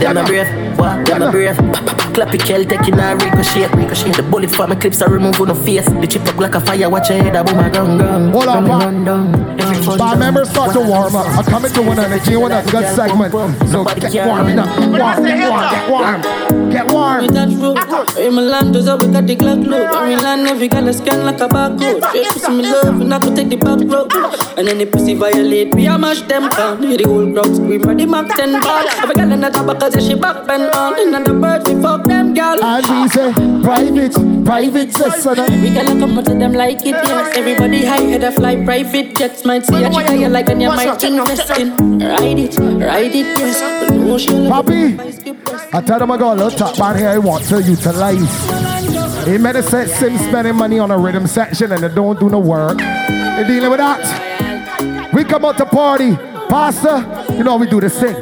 [0.00, 1.06] Them a what?
[1.06, 5.00] Them a brave Clap your kill, taking a ricochet Ricochet The bullet for my clips,
[5.02, 7.42] I remove on the face The chip up like a fire, watch your head, I
[7.42, 9.52] boom a gun gun Hold on, Run down
[9.98, 11.26] Bar members start to warm up.
[11.36, 13.32] I'm coming to one and again one a good segment.
[13.68, 14.78] So get warm up.
[14.78, 16.70] Warm, warm, get warm.
[16.70, 17.26] Get warm.
[17.26, 19.90] That road, in my land, does we got the Glock load.
[19.90, 22.02] When we land, every girl a scan like a barcode.
[22.08, 24.12] Straight pussy me love, and I could take the back road.
[24.56, 26.82] And then the pussy violate, we a mash them down.
[26.82, 28.86] Hear the whole crowd scream, but the Mac 10 ball.
[29.02, 31.14] Every girl in the tabacas, yeah, she back bend on.
[31.14, 32.62] And the birds, we fuck them, girl.
[32.62, 35.62] And we say, private, private session.
[35.62, 37.36] We gonna come to them like it, yes.
[37.36, 39.44] Everybody high head a fly private jets.
[39.44, 41.98] Might see a chica you like and you might invest in.
[41.98, 43.88] Ride it, ride it, yes.
[43.88, 47.18] But no show Papi, I tell them I got a little top man here I
[47.18, 49.26] want to utilize.
[49.26, 52.28] It made a sense him spending money on a rhythm section and they don't do
[52.28, 52.78] no work.
[52.78, 55.12] They dealing with that.
[55.12, 56.16] We come out to party.
[56.48, 58.14] Pastor, you know we do the thing.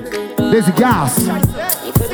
[0.51, 1.19] There's gas.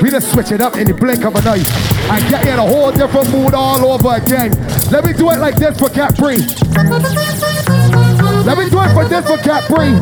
[0.06, 1.66] We just switch it up in the blink of an eye
[2.14, 4.52] and get in a whole different mood all over again.
[4.92, 6.38] Let me do it like this for Capri.
[8.46, 9.98] Let me do it for this for Capri.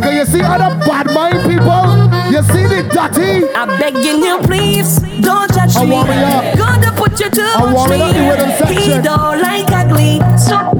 [0.00, 1.84] Can you see other bad mind people?
[2.32, 3.44] You see the dirty?
[3.52, 5.90] I'm begging you, please, don't judge I me.
[5.90, 6.56] warm it up.
[6.56, 10.16] Gonna put you to I warm it up, the rhythm He don't like ugly.
[10.38, 10.71] So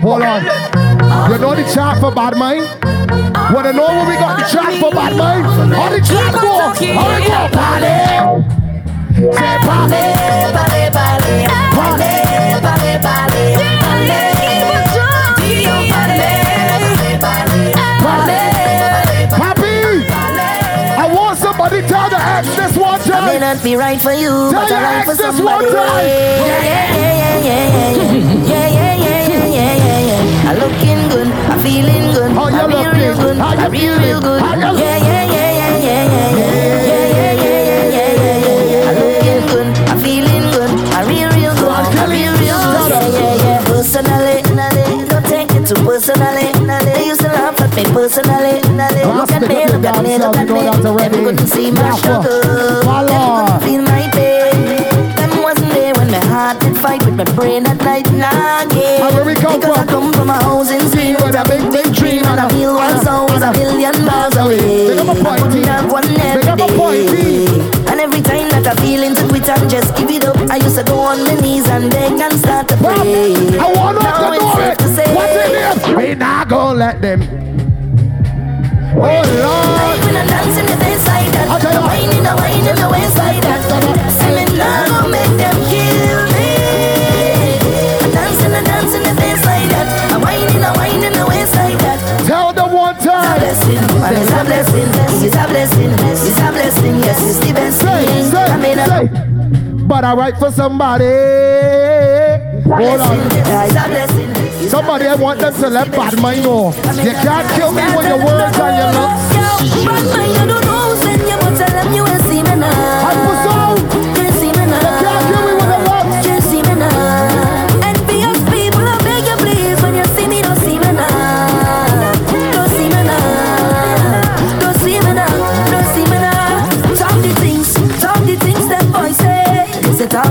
[0.00, 0.42] Hold on.
[1.30, 2.64] You know the chart for bad mind?
[3.52, 5.44] Wanna know where we got the chart for bad mind?
[5.74, 6.58] How the chart go?
[6.58, 7.94] How it go, party?
[9.18, 10.02] Say party,
[10.54, 11.34] party, party,
[11.74, 12.10] party,
[12.62, 14.58] party, party.
[19.30, 20.04] Papi,
[20.96, 23.40] I want somebody tell the ex this one I may time.
[23.56, 25.66] not be right for you, Tell but your I right for ex this somebody.
[25.66, 28.12] yeah, yeah, yeah, yeah, yeah, yeah,
[28.48, 29.17] yeah, yeah, yeah.
[30.48, 34.40] I looking good, I feeling good, I feel real good, I feel real feeling?
[34.40, 34.80] good.
[34.80, 38.88] Yeah, yeah, yeah, yeah, yeah, yeah, yeah, yeah, yeah, yeah, yeah, yeah, yeah, yeah.
[38.88, 42.88] I looking good, I feeling good, I real real good, I feel real good.
[42.88, 43.60] Yeah, yeah, yeah.
[43.68, 44.40] Personally,
[45.04, 46.48] don't take it too personally.
[46.96, 48.64] They used to laugh at me personally.
[48.64, 50.64] Look at me, look at me, look at me.
[50.64, 52.40] Them couldn't see my struggle.
[52.40, 53.97] Them couldn't feel my
[56.38, 58.06] heart did fight with my brain at night.
[58.14, 59.02] Nah, again.
[59.02, 61.64] And where we come Because I come from a house in Spain with a big,
[61.74, 64.94] big dream and a feel one soul was a billion miles away.
[64.94, 67.10] Big up a I have one every up a pointy.
[67.10, 67.90] day.
[67.90, 70.78] And every time that I feel into quit and just give it up, I used
[70.78, 73.34] to go on my knees and beg and start to pray.
[73.58, 74.78] I want Now to it's safe it.
[74.84, 75.08] to say.
[75.18, 75.96] What's in there?
[75.96, 77.20] We not gonna let them.
[78.94, 79.98] Oh Lord.
[80.06, 80.76] When I dance in the
[81.34, 81.74] that, Okay.
[81.74, 83.07] the wine in the wine
[94.38, 94.88] a blessing,
[95.26, 97.88] it's a blessing, it's a blessing, yes, it's the best thing.
[98.34, 99.08] Uh, say.
[99.86, 101.04] But I write for somebody.
[102.68, 103.18] Hold on.
[103.18, 104.30] it's a blessing.
[104.30, 106.72] it's a Somebody I want them to let bad mind know.
[106.72, 110.67] You uh, can't kill me with your words and your looks.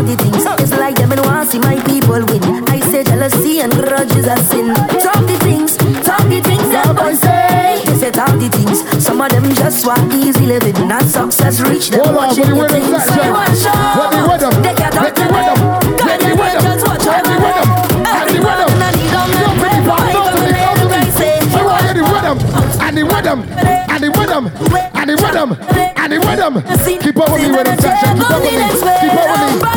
[0.06, 0.44] The things.
[0.62, 2.44] It's like them and want see my people win.
[2.70, 4.74] I say jealousy and grudges are sin.
[5.02, 7.82] Talk the things, talk the things that boys say.
[7.86, 8.84] They say talk the things.
[9.04, 12.02] Some of them just want easy living, not success reach them.
[12.06, 13.04] Hold on, watching what the the things.
[13.06, 13.26] So Jay?
[13.28, 13.72] you want show.
[13.98, 14.54] What the rhythm?
[14.62, 15.28] They can't talk the to.
[15.28, 17.48] God, they just watch Let the over me.
[17.48, 17.68] rhythm.
[18.04, 18.68] Let the rhythm.
[18.68, 19.38] Everyone I need on me.
[19.42, 21.58] Jump in the back, jump in the back, jump in the back.
[21.58, 22.04] I want the
[22.88, 23.40] and the rhythm,
[23.88, 24.46] and the rhythm,
[24.94, 25.50] and the rhythm,
[25.98, 26.54] and the rhythm.
[27.02, 28.18] Keep up with me, rhythm section.
[28.18, 28.66] Keep up with me.
[29.02, 29.77] Keep up with me.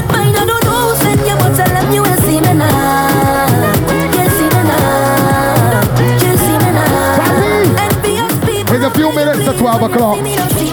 [9.61, 10.19] 12 o'clock.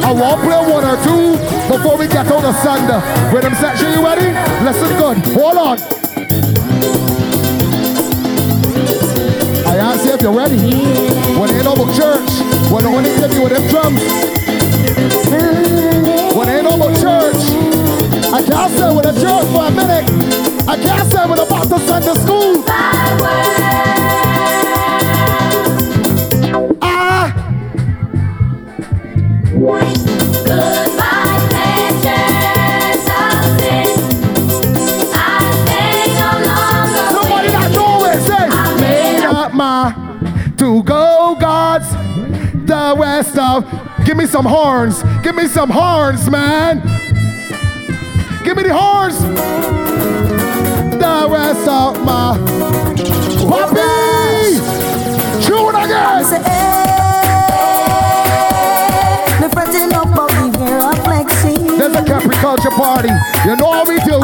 [0.02, 1.36] I won't play one or two
[1.68, 3.04] before we get on the Sunday.
[3.36, 4.32] Rhythm section, you ready?
[4.64, 5.18] Listen good.
[5.36, 5.78] Hold on.
[9.68, 10.56] I ask you if you're ready.
[11.38, 12.32] When know about church,
[12.72, 14.02] when want to give you with them drums.
[16.34, 17.44] When know about church,
[18.32, 20.08] I can't stay with a church for a minute.
[20.66, 22.67] I can't stay with a back to Sunday school.
[44.18, 45.04] Give me some horns.
[45.22, 46.82] Give me some horns, man.
[48.44, 49.20] Give me the horns.
[50.90, 52.36] The rest of my
[53.46, 54.58] puppy.
[55.46, 56.24] Tune again.
[59.40, 61.78] Me fretting up, but we here are flexing.
[61.78, 63.10] There's a Capri culture party.
[63.46, 64.20] You know how we do.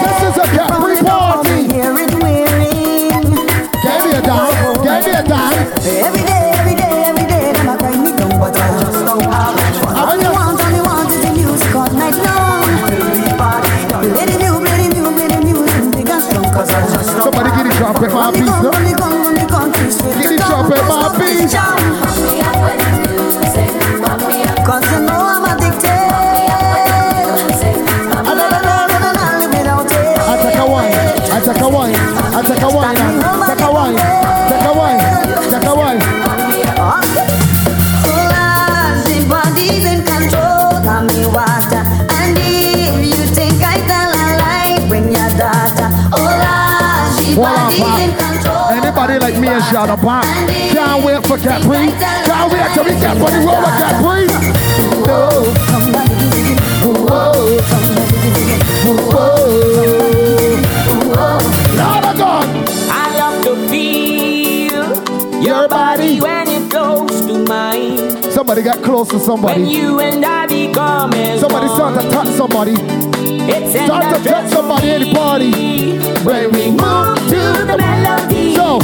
[0.00, 1.68] This is a Capri party.
[1.68, 2.04] Give me
[4.10, 4.74] a dime.
[4.82, 6.29] Give me a dime.
[49.80, 51.90] And Shadow Pop can't wait for Capri.
[51.98, 54.26] Can't wait till we get on the road with Capri.
[55.06, 55.20] No.
[61.76, 62.46] Lord of God.
[62.90, 66.20] I love to feel Your body.
[66.20, 68.22] when it close to mine.
[68.30, 69.62] Somebody got close to When somebody.
[69.62, 72.74] you and I become Somebody start to touch somebody.
[73.52, 75.50] It's Start to touch somebody in the party.
[76.24, 78.54] When we move to the melody.
[78.54, 78.78] So,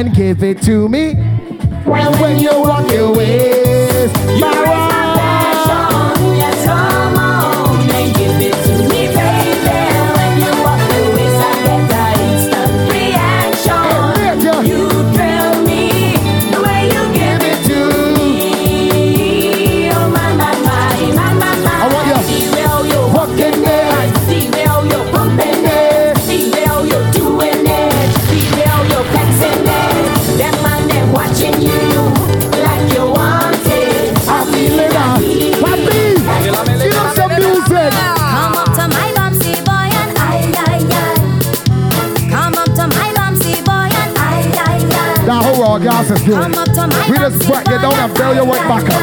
[0.00, 1.12] and give it to me
[1.84, 4.10] when you walk your ways.
[4.40, 4.89] You
[48.34, 48.99] your weight back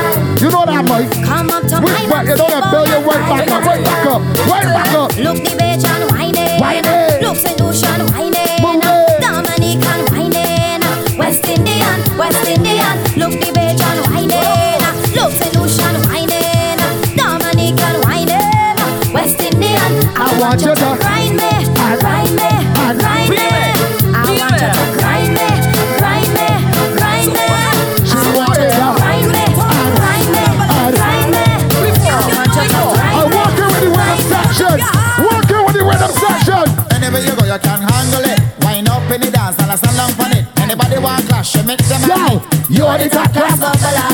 [42.98, 44.07] the top class.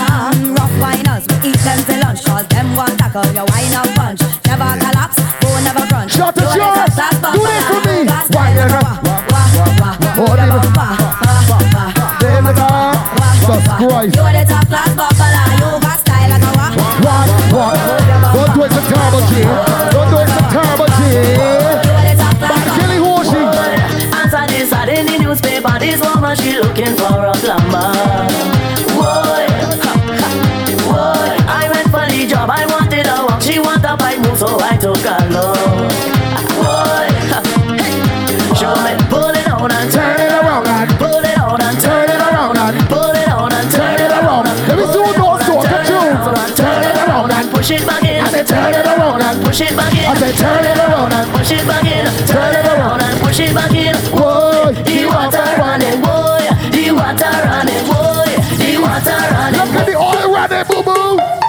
[47.63, 48.19] Push it back in.
[48.19, 50.03] I said turn it around and push it back in.
[50.03, 52.27] I said turn it around and push it back in.
[52.27, 53.95] Turn it around and push it back in.
[54.11, 56.43] Boy, the water running, boy.
[56.75, 58.27] The water running, boy.
[58.59, 59.61] The water running.
[59.61, 61.42] Look at the oil running, boo boo.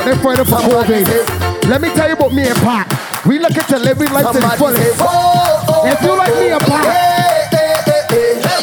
[0.00, 1.68] About their friend for COVID.
[1.68, 2.88] Let me tell you about me and Pat.
[3.26, 5.00] We look at the living life to the fullest.
[5.86, 6.96] If you like me and Pat,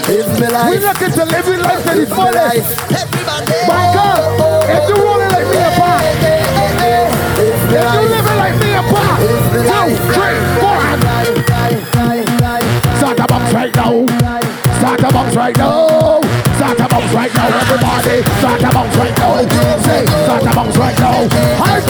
[0.09, 2.77] we look at the living life to the fullest.
[3.67, 4.19] My God,
[4.69, 6.03] if you rolling like me and Pat,
[7.37, 9.19] if you living like me and Pat,
[9.67, 10.77] two, three, four,
[12.97, 14.05] Start the box right now.
[14.79, 16.21] Start the box right now.
[16.57, 18.23] Start the box right now, everybody.
[18.39, 19.37] Start the box right now.
[19.85, 20.06] Say,
[20.57, 21.27] box right now.
[21.59, 21.86] Hyper,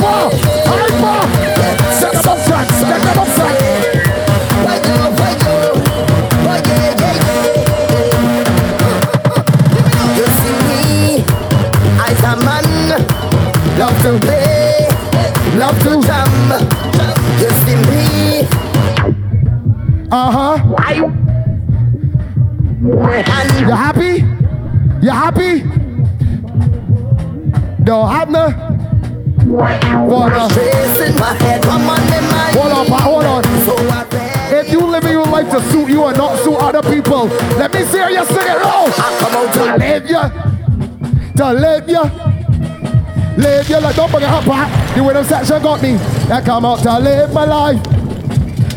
[44.51, 44.95] her.
[44.95, 45.95] The window section got me.
[46.31, 47.81] I come out to live my life.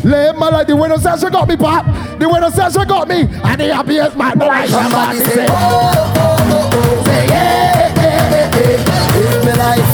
[0.03, 1.85] Live my life, the window section got me, pop.
[2.19, 3.21] The window section got me.
[3.21, 7.03] And the happiest man that I somebody say, oh, oh, oh, oh.
[7.05, 9.17] Say, yeah, yeah, yeah, yeah.
[9.21, 9.89] Live my life,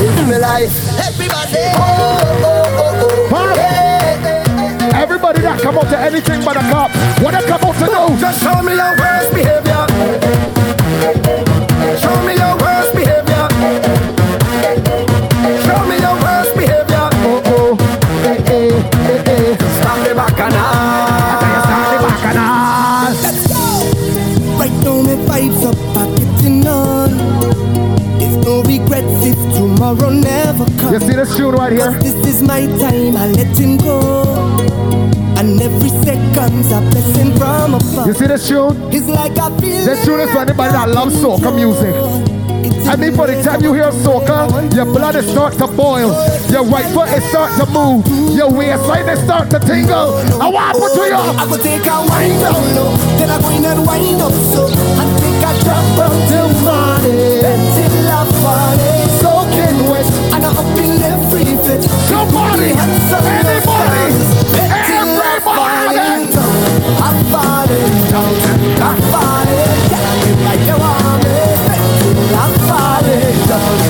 [0.00, 0.72] live my life.
[1.04, 1.82] Everybody, oh,
[2.44, 3.44] oh, oh, oh.
[4.94, 8.20] Everybody that come out to anything but a cop, what they come out to do?
[8.20, 9.73] Just show me your worst behavior.
[30.94, 31.90] You see this tune right here?
[31.98, 33.98] This is my time, I let him go.
[35.34, 38.06] And every second's a blessing from above.
[38.06, 38.78] You see this tune?
[38.94, 41.90] It's like I feel This tune is for anybody that loves soca music.
[42.86, 46.14] I mean, for the time you hear soca, your blood is start to boil,
[46.46, 50.14] your right foot is start to move, your waistline is start to tingle.
[50.38, 51.34] I want to put you up.
[51.34, 54.70] I go take a wind down low, then I go in and wind up so,
[54.70, 57.42] and take a drop until morning.
[57.42, 58.83] Till I fall
[61.64, 61.90] message.
[62.08, 64.04] Somebody, anybody,
[64.60, 65.98] everybody.
[67.00, 68.32] I'm falling down,
[68.82, 70.16] I'm falling down.
[70.44, 71.38] Like you want me,
[72.34, 73.84] I'm falling down.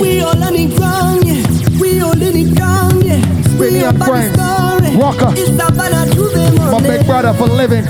[0.00, 1.80] We all in it down, yeah.
[1.80, 3.58] We all in it down, yeah.
[3.58, 4.96] We all in it down, yeah.
[4.96, 5.32] Walker.
[5.36, 6.72] It's a banana to the money.
[6.72, 7.84] My big brother for living.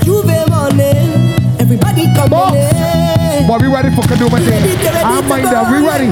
[3.85, 3.95] In.
[3.95, 5.01] But ah, we ready for Kadooment Day.
[5.03, 6.09] I'm mind that we ready.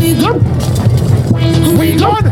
[0.00, 0.40] We gone.
[1.78, 2.26] We gone.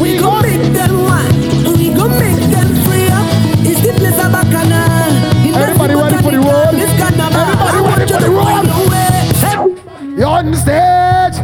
[0.00, 1.32] We gon' make them one.
[1.78, 3.26] We gon' make them free up.
[3.64, 5.56] It's the place of Bacchanal.
[5.56, 6.72] Everybody ready for the road?
[6.72, 6.90] This.
[7.00, 8.44] Everybody ready for the to road?
[8.44, 10.16] find your way.
[10.16, 11.36] You're on stage.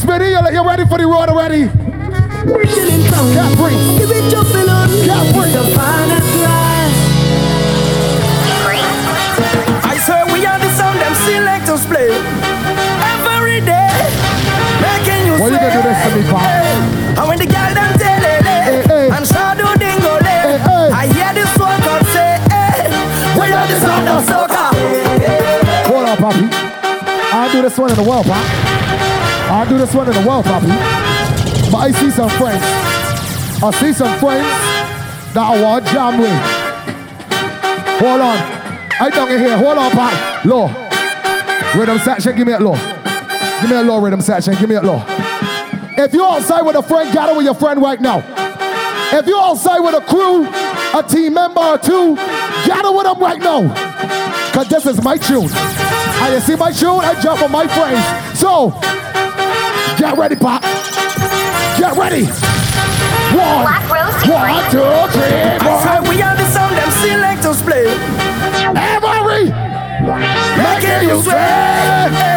[0.00, 1.68] Smitty, you you ready for the road already?
[2.74, 3.32] Chilling town.
[3.32, 3.98] Can't.
[3.98, 4.88] Give it jumping on.
[4.88, 6.23] Can't breathe.
[15.70, 16.42] Gonna do this to me, Pop?
[17.16, 19.08] And when the girl them tell it, hey.
[19.10, 20.88] and shadow dingo Hey, hey.
[20.92, 22.84] I hear this one God say, hey,
[23.38, 24.64] we are the sound of soca.
[25.88, 26.48] Hold on, Poppy.
[27.32, 28.44] I'll do this one in the well, Pop.
[29.50, 30.68] I'll do this one in the well, Poppy.
[31.70, 32.62] But I see some friends.
[33.62, 34.48] I see some friends
[35.32, 36.64] that I want jam with.
[38.00, 38.36] Hold on.
[39.00, 39.56] I down in here.
[39.56, 40.44] Hold on, Pop.
[40.44, 40.66] Low.
[41.78, 42.76] Rhythm section, give me a low.
[43.60, 44.54] Give me a low rhythm section.
[44.56, 45.23] Give me a low.
[45.96, 48.18] If you're outside with a friend, gather with your friend right now.
[49.16, 52.16] If you're outside with a crew, a team member or two,
[52.66, 53.72] gather with them right now.
[54.52, 55.48] Cause this is my tune.
[55.52, 58.02] And you see my tune, I jump on my friends.
[58.38, 58.70] So,
[59.96, 60.62] get ready, Pop.
[61.78, 62.26] Get ready.
[63.34, 63.64] One,
[64.30, 64.82] one, two,
[65.14, 65.80] three, I four.
[65.82, 67.86] swear we are the sound them selectors play
[68.74, 69.50] Every
[70.56, 72.33] making you sweat.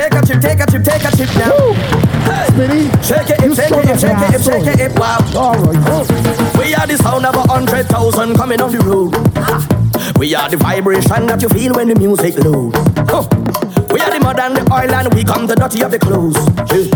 [0.00, 1.72] Take a chip, take a chip, take a chip, take a chip now.
[2.24, 2.46] Hey.
[2.48, 4.80] Smitty, Shake it, shake it, shake it, shake asshole.
[4.80, 5.18] it, wow.
[5.36, 6.56] All right.
[6.58, 9.12] We are the sound of a hundred thousand coming off the road.
[10.18, 12.74] We are the vibration that you feel when the music load.
[13.08, 13.24] Huh.
[13.92, 16.36] We are the mud and the oil and we come the dirty of the clothes.
[16.72, 16.92] Yeah.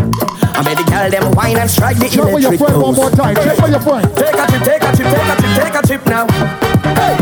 [0.53, 2.95] I made the girl them wine and strike the Jump on your electric friend one
[2.95, 3.35] more time.
[3.35, 4.05] Jump on your friend.
[4.15, 6.25] Take a trip, take a trip, take a trip, take a trip now.
[6.97, 7.17] Hey.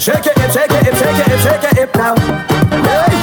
[0.00, 2.16] Shake it, shake it, shake it, shake it, hip now.
[2.16, 3.21] Hey.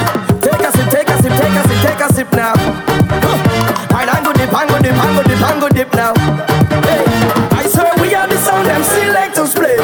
[2.20, 2.53] Sip, take a sip now.
[2.57, 4.34] Huh.
[4.34, 6.13] Dip, pango dip, dip, pango dip now.
[6.84, 7.03] Hey.
[7.51, 9.78] I swear we are the sound them selectors play.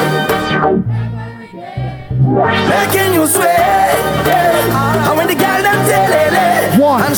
[2.68, 3.96] Making you sweat.
[4.26, 5.08] Yeah.
[5.08, 7.02] And when the girl them tell it, eh, One.
[7.02, 7.16] and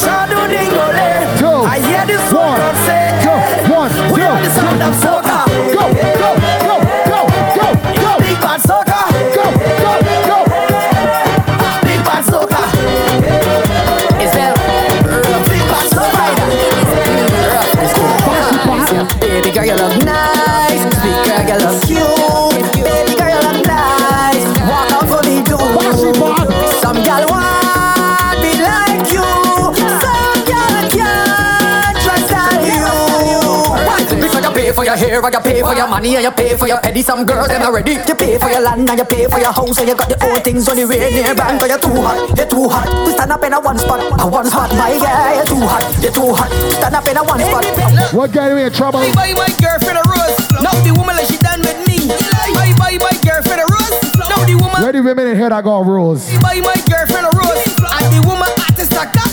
[34.99, 37.03] hair, and you pay for your money, and you pay for your penny.
[37.03, 37.95] Some girls them not ready.
[37.95, 40.19] You pay for your land, and you pay for your house, and you got the
[40.27, 41.61] old things on the way near bank.
[41.61, 42.87] But you're too hot, you're too hot.
[42.87, 45.35] To stand up in a one spot, a one spot, my girl.
[45.39, 46.51] You're too hot, you're too hot.
[46.75, 47.65] Stand up in a one spot.
[48.13, 49.01] What getting me in trouble?
[49.01, 50.37] I buy my girlfriend a rose.
[50.59, 52.11] Now the woman like she done with me.
[52.11, 53.97] I buy my girlfriend a rose.
[54.19, 56.27] Now the woman Ready women in here that got rules.
[56.29, 57.63] I buy my girlfriend a rose.
[57.79, 59.31] And the woman artist a cut.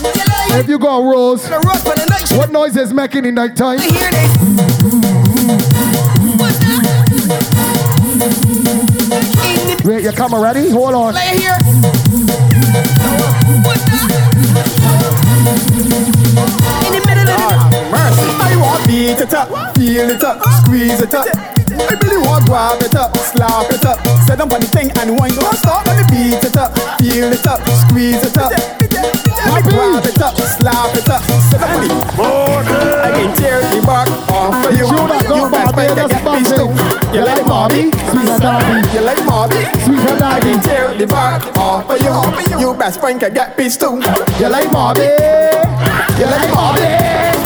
[0.59, 2.27] If you got rules, rose for the night.
[2.27, 3.79] She what noise is making in night time?
[9.85, 10.71] Wait, your camera ready?
[10.71, 11.13] Hold on.
[11.13, 11.53] Play here.
[16.81, 18.25] In the middle of the Mercy.
[18.33, 21.27] I want beat it up, feel it up, squeeze it up.
[21.29, 24.01] I really want grab it up, slap it up.
[24.25, 25.85] Set up on the thing and wine don't stop.
[25.85, 28.49] Let me beat it up, feel it up, squeeze it up.
[28.49, 31.21] Let me grab it up, slap it up.
[31.21, 34.87] Set up on the I can tear the bark off for you.
[34.89, 36.24] Sure that You go best
[38.41, 38.65] Bobby?
[38.65, 38.93] Sweet.
[38.93, 39.61] You like Bobby?
[39.83, 42.59] Sweet and can tear the bark off for you.
[42.59, 44.01] You best friend can get pissed too.
[44.39, 45.07] You like Bobby?
[46.17, 46.87] You like Bobby?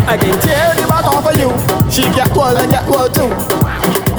[0.10, 1.50] I can tear the back off of you.
[1.92, 3.30] She get cold and get cold too.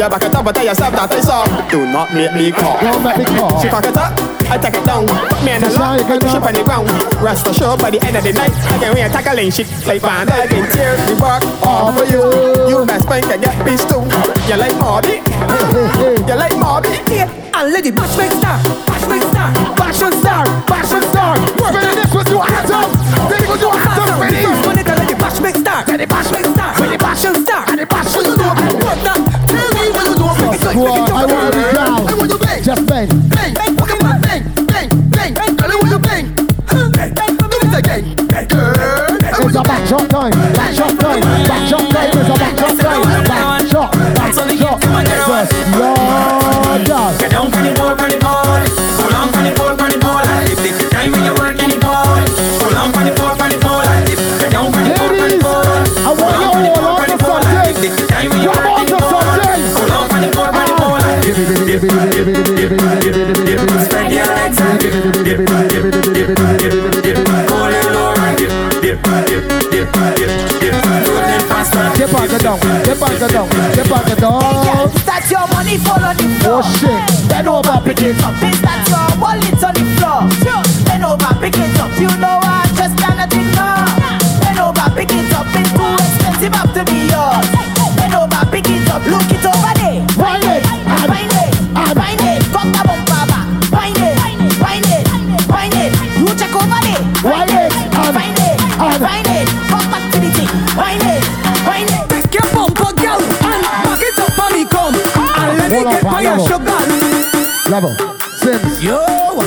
[0.00, 1.44] You back it up and tell yourself that I saw.
[1.68, 2.80] Do not make me call.
[2.80, 3.60] Don't make me call.
[3.60, 4.16] She cock it up,
[4.48, 5.04] I take it down.
[5.44, 6.48] Me and the lock, I ship up.
[6.48, 6.88] on the ground.
[7.20, 10.30] Rest assured by the end of the night, I can wear tackling shit like band.
[10.30, 12.24] I can tear the bark off of you.
[12.70, 14.00] You best friend can get pissed too.
[14.48, 15.20] You like Marty?
[16.20, 16.92] him, they like Marvin.
[17.08, 18.58] Yeah, and lady, matchmaker star,
[18.88, 21.38] matchmaker star, fashion star, fashion star.
[21.60, 22.88] Work on this with your hands up,
[23.28, 24.20] then with your hands up.
[24.20, 28.24] When you want it, lady, matchmaker star, lady, matchmaker star, lady, fashion star, lady, fashion
[28.36, 28.52] star.
[28.54, 30.60] Work that, tell me when you do it.
[30.60, 32.00] Go on, I want to be down.
[32.06, 32.62] I want to bang.
[32.62, 33.08] Just bang.
[33.30, 35.56] Bang, bang, fucking bang, bang, bang, bang.
[35.56, 36.26] Girl, I want to bang.
[36.70, 38.04] Bang, bang, do it again.
[38.48, 42.59] Girl, it's a backdrop time, backdrop time, backdrop time is a backdrop.
[72.58, 74.42] down, the bugger down, the bugger down.
[74.42, 76.26] Hey, that's your money, follow the.
[76.46, 77.78] Oh shit, over,
[78.24, 78.34] up.
[78.40, 79.89] That's your wallet on the
[107.70, 107.94] Level.
[108.38, 108.82] Sims.
[108.82, 108.98] Yo,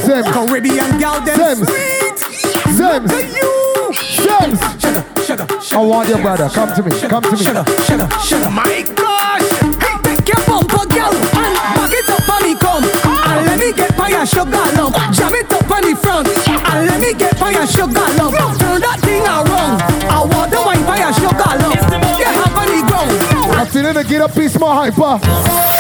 [0.06, 0.26] Sims.
[0.32, 1.68] Caribbean gal, them Sims.
[1.68, 2.20] sweet.
[2.72, 2.80] Sims.
[2.80, 3.94] Look at you.
[3.94, 4.60] Sims.
[4.82, 5.04] Sugar,
[5.62, 6.48] sugar, I want your brother.
[6.48, 6.92] Come to me.
[7.02, 7.38] Come to me.
[7.38, 8.50] sugar, sugar, sugar.
[8.50, 9.44] My gosh.
[9.84, 12.84] Hey, pick your bumper, girl, and back it up on me, come.
[13.28, 14.96] And let me get by your sugar lump.
[15.12, 16.30] Jam it up on the front.
[16.48, 18.40] And let me get by your sugar lump.
[18.58, 19.84] Turn that thing around.
[20.08, 21.76] I want the wine by your sugar lump.
[21.76, 22.23] Get the ground.
[22.23, 22.23] I'm
[23.74, 25.18] feeling to get a piece more hyper.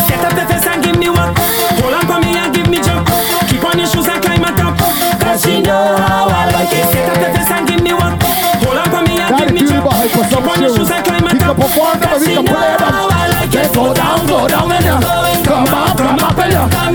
[0.09, 1.29] Get up the face and give me one.
[1.77, 3.05] Hold on for me and give me jump.
[3.45, 4.73] Keep on your shoes and climb at top.
[5.21, 6.89] Cause she know how I like it.
[6.89, 8.17] Get up the face and give me one.
[8.65, 9.85] Hold on for me and give me jump.
[9.85, 10.89] the hyper some Keep on your shoes.
[10.89, 12.01] and climb can top.
[12.01, 13.69] Cause he she know how I like it.
[13.69, 16.92] go down, go down you come up, come up when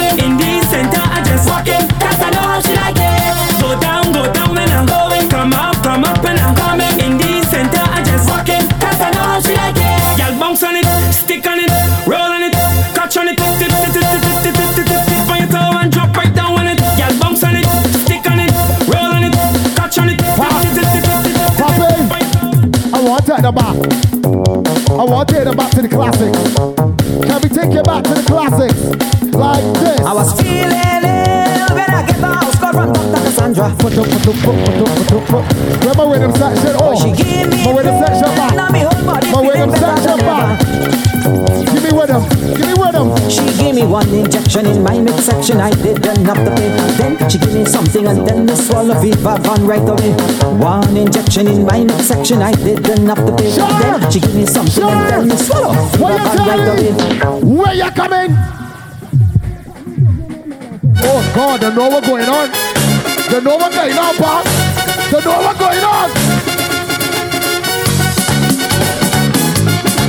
[23.49, 24.91] I want to take the back.
[24.91, 26.37] I want to take the back to the classics.
[27.25, 28.77] Can we take you back to the classics?
[29.33, 30.01] Like this.
[30.01, 33.25] I was feeling ill when I get the house call from Dr.
[33.25, 33.73] Cassandra.
[35.81, 36.77] Remember when them section?
[36.77, 38.55] Oh, She give me my when them section back.
[38.55, 41.08] Now me whole body My when them feeling better section back.
[43.81, 46.69] Me one injection in my midsection, I didn't have to pay.
[46.97, 50.13] Then she gave me something and then I swallow Viva Van right away.
[50.59, 53.51] One injection in my midsection, I didn't have to pay.
[53.51, 56.93] Then she gave me something and then I swallow you Van right away.
[56.93, 57.57] me?
[57.57, 58.31] Where you coming?
[61.01, 62.51] Oh God, they know what's going on.
[63.31, 64.45] They know what's going on, Pop.
[65.11, 66.09] They know what's going on.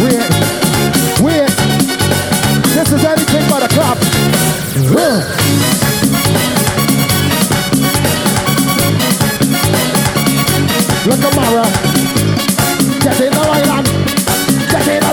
[0.04, 0.39] Wait.
[2.90, 4.00] This is anything but a clap.
[11.06, 11.66] Look at Mara.
[13.00, 13.88] Get in the island.
[14.72, 15.09] Get in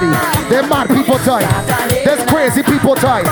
[0.00, 1.46] They're mad people type.
[2.04, 3.26] There's crazy people type.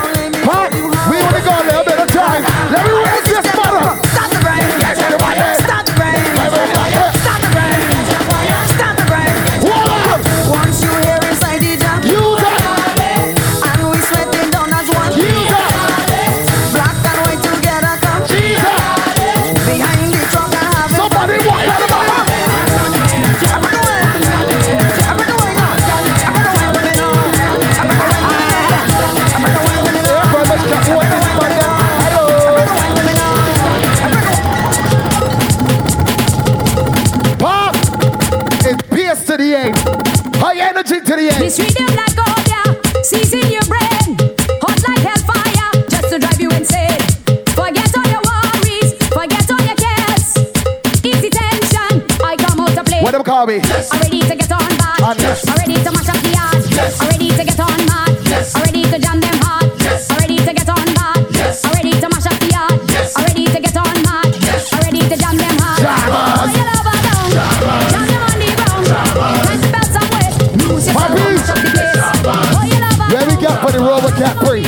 [53.29, 53.61] Carby.
[53.61, 53.93] Yes.
[53.93, 54.97] I'm ready to get on back.
[55.05, 55.45] I'm yes.
[55.53, 56.65] ready to mash up the yard.
[56.73, 56.99] Yes.
[56.99, 58.17] I'm ready to get on mad.
[58.25, 58.55] Yes.
[58.55, 59.69] I'm ready to jam them hard.
[59.85, 60.09] Yes.
[60.09, 61.21] I'm ready to get on back.
[61.37, 61.61] Yes.
[61.63, 62.81] I'm ready to mash up the yard.
[62.89, 63.13] Yes.
[63.13, 64.33] I'm ready to get on mad.
[64.41, 64.73] Yes.
[64.73, 65.77] I'm ready to jam them hard.
[65.77, 66.41] Jam us.
[66.41, 67.29] Oh, you love her down.
[67.29, 67.91] Jam us.
[67.93, 68.85] Jam them on the ground.
[68.89, 69.45] Jam us.
[69.45, 70.33] Time to belt some weight.
[70.65, 72.01] Music will mash up the place.
[72.01, 72.49] Jam us.
[72.49, 74.65] Oh, you love her Let me get for the rubber cat free.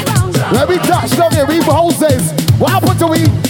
[0.53, 1.49] Let me touch down here.
[1.49, 2.29] We Moses.
[2.61, 3.40] What happened to we?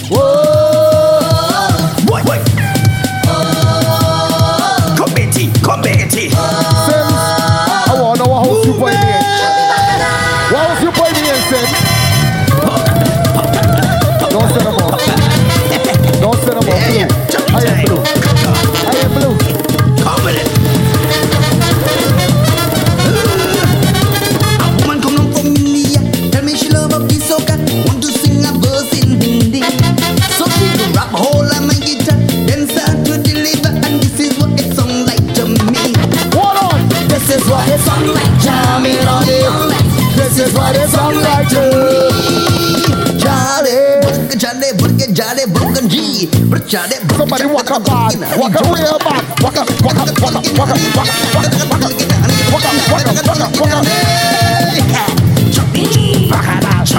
[46.72, 47.08] picture them.
[47.16, 50.70] Somebody walk a bad, walk a real bad, walk a walk a walk a walk
[50.70, 53.84] a walk a walk a walk a walk a walk a walk a walk a
[55.52, 55.84] Chop me,
[56.30, 56.92] bacala, a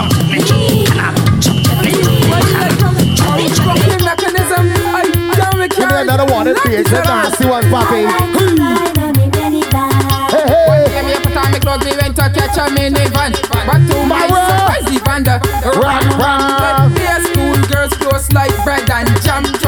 [17.06, 19.63] a school girls close like bread and jam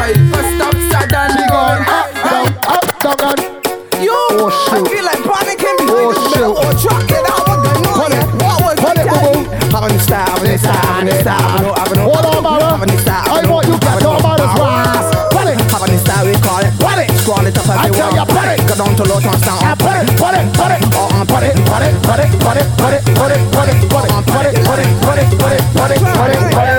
[10.63, 11.03] I.
[12.07, 12.79] What up, brother?
[13.27, 14.47] I want you get all about the.
[15.35, 15.59] Put it.
[15.67, 15.99] Put it.
[16.23, 16.71] we call it.
[16.79, 17.11] Put it.
[17.11, 17.57] It.
[17.67, 18.63] I tell you, put it.
[18.63, 19.35] Go down to low down.
[19.75, 20.85] Put it, put it, put it.
[21.25, 23.67] Put it, put it, put it, put it, put it, put it, put it, put
[23.67, 26.53] it, put it, put it, put it, put it, put it, put it, put it,
[26.53, 26.74] put it.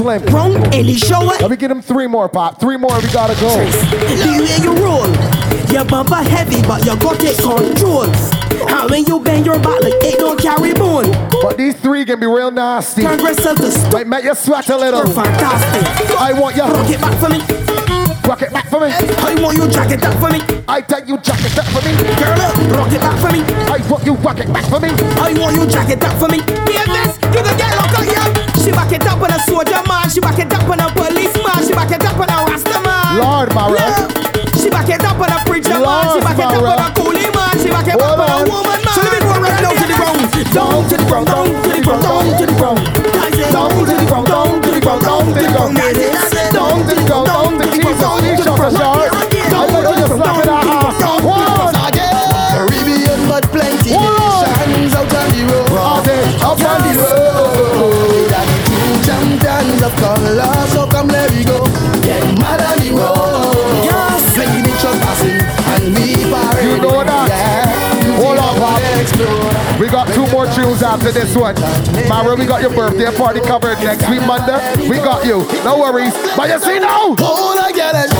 [0.00, 0.22] Slim.
[0.32, 1.36] Wrong the shower.
[1.40, 2.60] Let me get him three more, Pop.
[2.60, 3.52] Three more, we gotta go.
[3.52, 5.08] The way you roll,
[5.68, 8.08] your bumper heavy, but you got it control.
[8.68, 11.10] And when you bend your back, like it don't carry bone.
[11.42, 13.02] But these three can be real nasty.
[13.02, 15.04] Congress of the Might make you sweat a little.
[15.04, 15.84] You're fantastic.
[16.16, 16.64] I want you.
[16.64, 17.38] Rock it back for me.
[18.28, 18.92] Rock it back for me.
[18.92, 20.40] I want you jack it up for me.
[20.68, 21.92] I tell you jack it up for me.
[22.20, 22.36] Girl,
[22.76, 23.40] rock it back for me.
[23.68, 24.90] I want you rock it back for me.
[25.18, 26.38] I want you jack it up for me.
[26.68, 27.16] Hear this?
[27.34, 28.40] You can get locked up, yeah.
[28.62, 29.82] She back it up on a soldier
[33.20, 33.76] Lord, Mara.
[33.76, 34.08] Yeah.
[34.56, 36.08] She back it up on a preacher man.
[36.16, 37.54] She back it up on a coolie man.
[37.60, 38.94] She back it up on a woman man.
[38.96, 40.20] So let me go right down to the ground.
[40.50, 41.39] Down to the ground, down to the ground,
[70.70, 71.54] tunes after this one.
[72.08, 74.58] Mara, we got your birthday party covered next week, Monday.
[74.88, 75.42] We got you.
[75.64, 76.14] No worries.
[76.36, 77.14] But you see now.
[77.18, 78.12] All I get is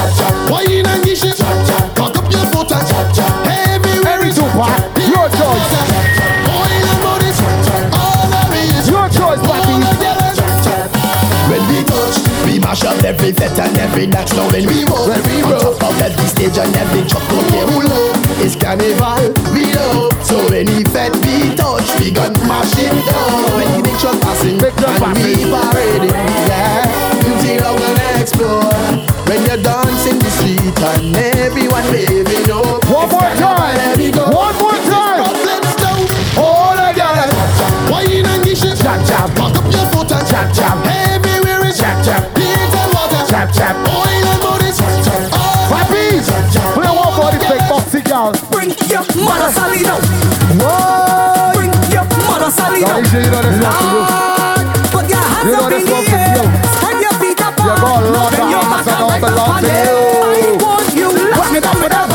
[0.51, 1.38] wine and dish it.
[1.94, 2.90] Cock up your foot and
[3.74, 5.70] everywhere is Tupac, your choice.
[6.51, 7.38] Oil and bodies,
[7.94, 8.26] all.
[8.86, 9.76] Your choice, Papi.
[11.51, 14.32] When we touch, we mash up every fete and every dance.
[14.34, 17.66] Now when we roll, when we roll, up every stage and every truck, don't care
[17.66, 18.12] who low.
[18.42, 20.09] It's carnival, we know.
[20.31, 23.51] So any fete we touch, we gon' mash it down.
[23.59, 26.14] When the truck passing, and we parading,
[26.47, 26.87] yeah.
[27.26, 29.11] Music now gonna explode.
[29.26, 32.78] When you dance in the street and everyone waving up.
[32.87, 33.74] One more time.
[34.31, 35.35] One more time.
[35.43, 35.91] Let's go
[36.39, 38.78] all I got is wine and dish it.
[38.78, 39.35] Chap chap.
[39.35, 40.78] Cock up your foot and chap chap.
[41.11, 42.22] Everywhere is chap chap.
[42.37, 43.26] Beans and water.
[43.26, 43.74] Chap chap.
[43.83, 44.78] Oil and bodies.
[44.78, 46.22] Papi.
[46.74, 48.49] Play one for the big boxy girl.
[48.61, 50.02] Bring your mother down.
[50.61, 51.52] Whoa.
[51.56, 53.00] Bring your mother Sally Now, down.
[53.00, 54.68] make sure you know this ah, one.
[54.92, 56.44] Put your hands You know up in the air.
[56.76, 57.56] Spread your feet up.
[57.56, 59.88] You got a lot of Bend your back and belong to on it.
[59.88, 59.96] you.
[59.96, 61.08] I want you.
[61.08, 62.09] Rock me down with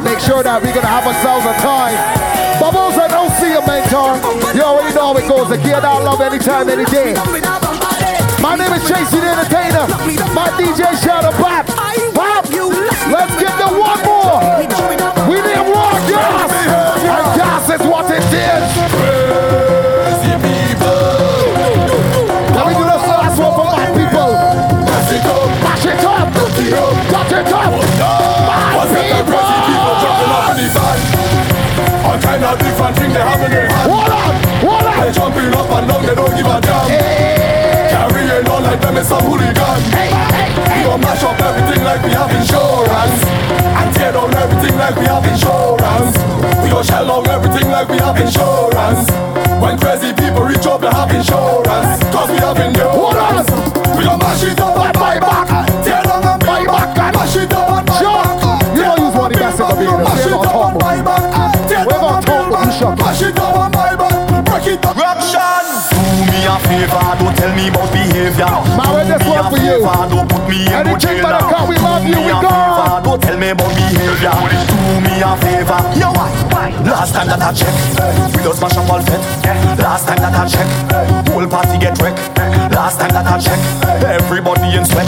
[0.00, 1.96] to make sure that we're gonna have ourselves a time.
[2.60, 4.16] Bubbles, I don't see you, mentor.
[4.56, 5.50] You already know how it goes.
[5.50, 7.14] Again, I love anytime, any day.
[8.40, 9.84] My name is Chasey the Entertainer.
[10.32, 11.66] My DJ Shadow Pop.
[12.16, 12.44] Pop.
[13.12, 14.40] Let's get the one more.
[15.28, 16.52] We need more gas.
[17.04, 19.09] And gas is what it is.
[32.90, 33.90] Of things they have in their hand.
[33.90, 34.34] Hold on,
[34.66, 34.96] hold on.
[35.00, 36.86] They jumping up and down, they don't give a damn.
[37.90, 39.78] Carrying on like them is some hooligan.
[40.74, 43.20] We gon' mash up everything like we have insurance.
[43.78, 46.14] And tear down everything like we have insurance.
[46.62, 49.06] We gon' shell down everything like we have insurance.
[49.62, 52.02] When crazy people reach up, they have insurance.
[52.10, 53.48] Cause we have endurance.
[53.96, 55.59] We gon' mash it up and buy back.
[70.80, 73.02] Anything but a car, we love you, we gone.
[73.04, 74.32] Don't tell me about behavior.
[74.32, 75.80] Do me a favor.
[75.92, 76.32] You know what?
[76.88, 77.76] Last time that I checked,
[78.32, 79.20] we don't smash up all fed.
[79.78, 80.72] Last time that I checked,
[81.28, 82.18] whole party get wrecked.
[82.72, 83.60] Last time that I checked,
[84.08, 85.04] everybody in sweat.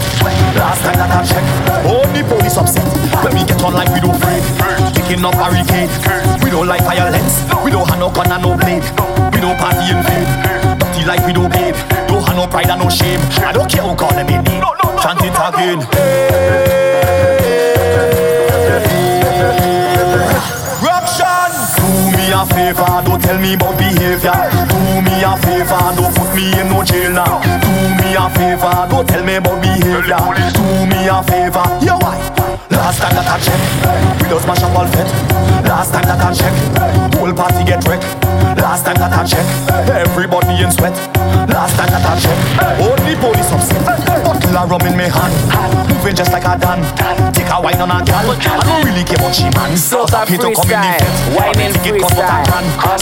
[0.52, 1.48] Last time that I checked,
[1.88, 2.84] only police upset.
[3.24, 4.44] When we get on like we don't pray,
[4.92, 5.96] kicking up barricades.
[6.44, 7.40] We don't like violence.
[7.64, 8.84] We don't have no gun and no blade.
[9.32, 10.28] We don't party in vain.
[11.02, 12.01] Dirty like we don't bathe
[12.32, 13.20] and no pride and no shame.
[13.44, 14.60] I don't care who call me name.
[14.60, 15.80] No, no, no, Chant it again.
[15.92, 16.72] Hey.
[20.82, 21.04] Rock
[21.76, 23.11] Do me a favor.
[23.12, 24.32] Don't tell me about behavior.
[24.72, 27.44] Do me a favor, don't put me in no jail now.
[27.60, 27.68] Do
[28.00, 30.16] me a favor, don't tell me about behavior.
[30.56, 32.16] Do me a favor, yo why?
[32.72, 33.68] Last time that I checked,
[34.16, 35.12] we don't smash up all fete.
[35.68, 38.08] Last time that I checked, whole party get wrecked.
[38.56, 39.52] Last time that I checked,
[39.92, 40.96] everybody in sweat.
[41.52, 42.40] Last time that I checked,
[42.80, 43.84] only police upset.
[44.24, 45.36] Bottle of rum in me hand,
[45.92, 46.80] moving just like a done.
[47.36, 49.76] Take a wine on a gal, I don't really care what she man.
[49.76, 51.04] So that freestyle,
[51.36, 53.01] whining freestyle.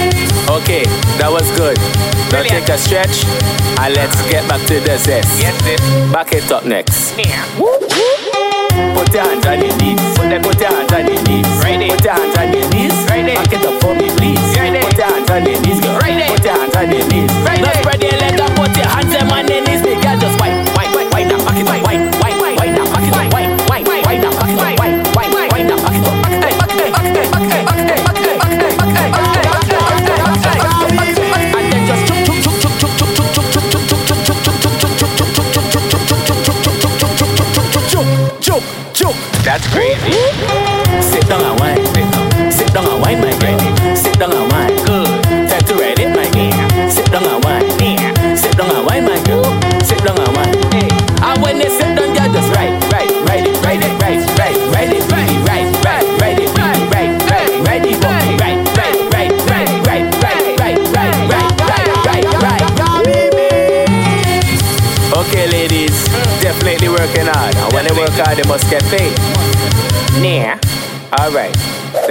[0.61, 0.83] Okay,
[1.19, 1.75] that was good.
[2.31, 2.65] Now Brilliant.
[2.65, 3.25] take a stretch
[3.81, 5.27] and let's get back to the zest.
[5.41, 5.57] Yes,
[6.13, 7.17] back it up next.
[7.17, 7.43] Yeah.
[8.95, 9.99] Put your hands on your knees.
[10.15, 11.47] Put, put your hands on your knees.
[11.59, 11.81] Right.
[11.91, 12.93] Put your hands on your knees.
[13.09, 13.25] Right.
[13.35, 14.39] Back it up for me, please.
[14.55, 14.79] Right.
[14.79, 15.79] Put your hands on your knees.
[15.81, 15.99] Girl.
[15.99, 16.29] Right.
[16.29, 17.31] Put your hands on your knees.
[17.43, 17.90] Right.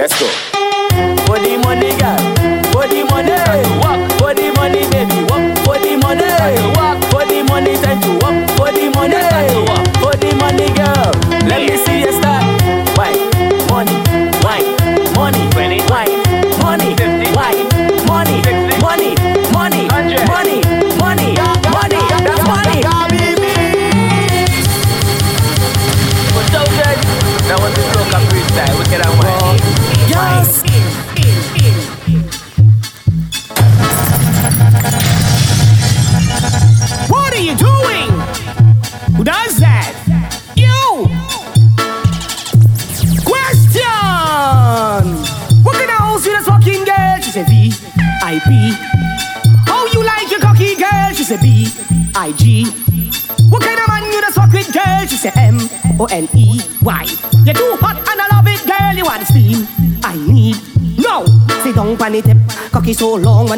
[0.01, 0.50] Let's go.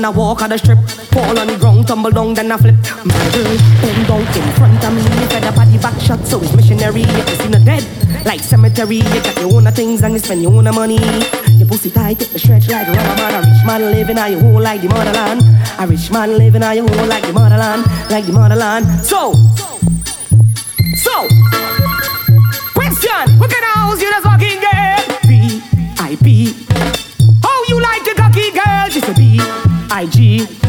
[0.06, 0.80] I walk on the strip.
[1.14, 2.76] Fall on the ground, tumble down, then I flip.
[3.06, 5.02] My girl, bend down in front of me.
[5.30, 7.02] Fed up at the back shot, so it's missionary.
[7.02, 8.98] You can see the dead, like cemetery.
[8.98, 11.00] You got your own things and you spend your own money.
[11.58, 13.34] Your pussy tight, take the stretch like rubber man.
[13.36, 15.42] A rich man living on your whole like the motherland.
[15.80, 18.86] A rich man living on your whole like the motherland, like the motherland.
[19.06, 19.34] So,
[20.98, 21.83] so.
[30.04, 30.63] IG.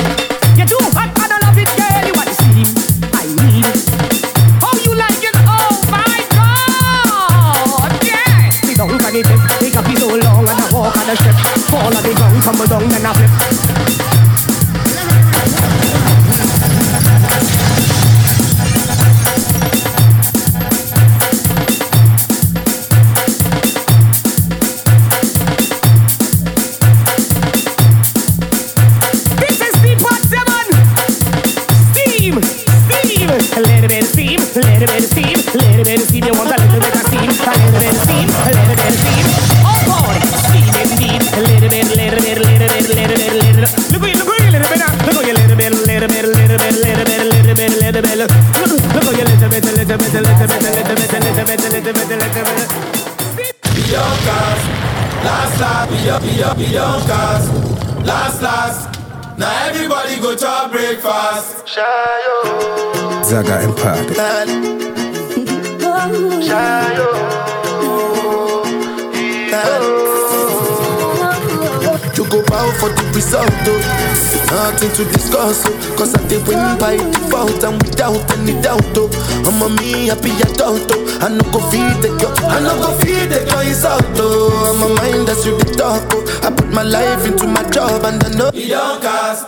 [80.04, 81.18] Me happy adult, oh.
[81.20, 84.68] I no go feed the girl, I no go feed the girl insult, oh.
[84.68, 86.40] I'm a mind that's you the talk, oh.
[86.46, 89.44] I put my life into my job and I know it don't cost.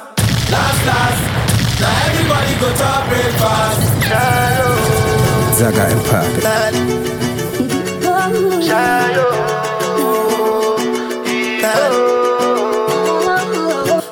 [0.50, 1.22] Last, last.
[1.80, 3.80] Now everybody go to breakfast.
[5.58, 7.56] Zaga Empire.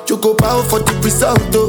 [0.07, 1.64] You go bow for the result, oh.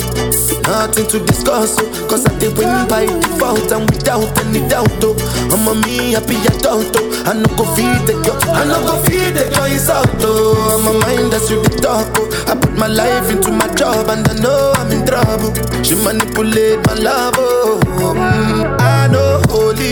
[0.86, 2.06] Nothing to discuss, oh.
[2.08, 5.18] Cause I did win by default and without any doubt, oh.
[5.50, 7.24] I'm a me happy adult, oh.
[7.26, 10.54] I no go feed the girl, I no go feed the girl insult, oh.
[10.78, 12.30] I'm a mind that's you the talk, oh.
[12.46, 15.50] I put my life into my job and I know I'm in trouble.
[15.82, 17.80] She manipulate my love, oh.
[17.82, 19.90] Mm, I know holy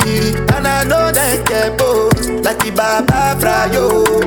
[0.54, 2.14] and I know that both.
[2.46, 4.23] Like the Baba Frayo, my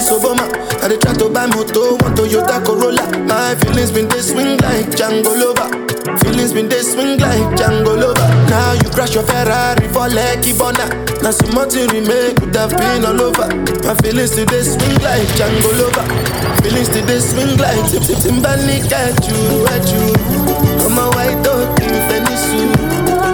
[0.00, 0.40] when them.
[0.82, 3.06] I dey try to buy moto, one Toyota Corolla.
[3.28, 5.70] My feelings been they swing like Django Lover.
[6.18, 8.28] Feelings been they swing like Django Lover.
[8.50, 10.86] Now you crash your Ferrari for Lucky Bona.
[11.22, 13.46] Now some more to remake could have been all over.
[13.86, 16.04] My feelings today swing like Django Lover.
[16.62, 19.38] Feelings today swing like Tim Tim Timbani at you,
[19.70, 20.10] at you.
[20.84, 22.50] I'm a white dog in Venice.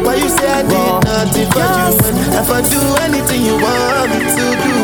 [0.04, 4.10] Why you say I did nothing for you when if I do anything you want
[4.12, 4.79] me to do?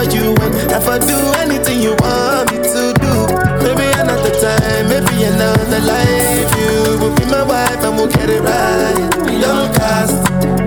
[0.00, 0.32] For you
[0.72, 3.14] if I do anything you want me to do?
[3.64, 6.48] Maybe another time, maybe another life.
[6.56, 8.96] You will be my wife and we'll get it right.
[9.28, 10.14] Young cast,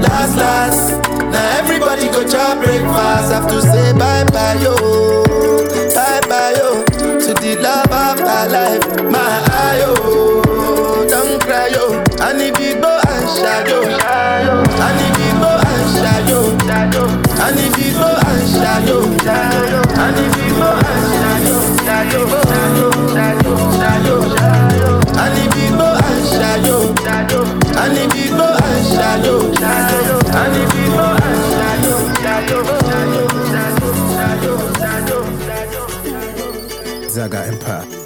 [0.06, 1.02] last, last.
[1.32, 3.32] Now everybody go to breakfast.
[3.34, 4.76] Have to say bye bye, yo.
[5.96, 6.84] Bye bye, yo.
[7.26, 8.86] To the love of my life.
[9.10, 9.34] My
[9.66, 11.10] ayo.
[11.10, 12.04] Don't cry, yo.
[12.20, 13.82] I need to go and shadow.
[13.82, 15.23] I need
[37.14, 38.03] Zaga Empire.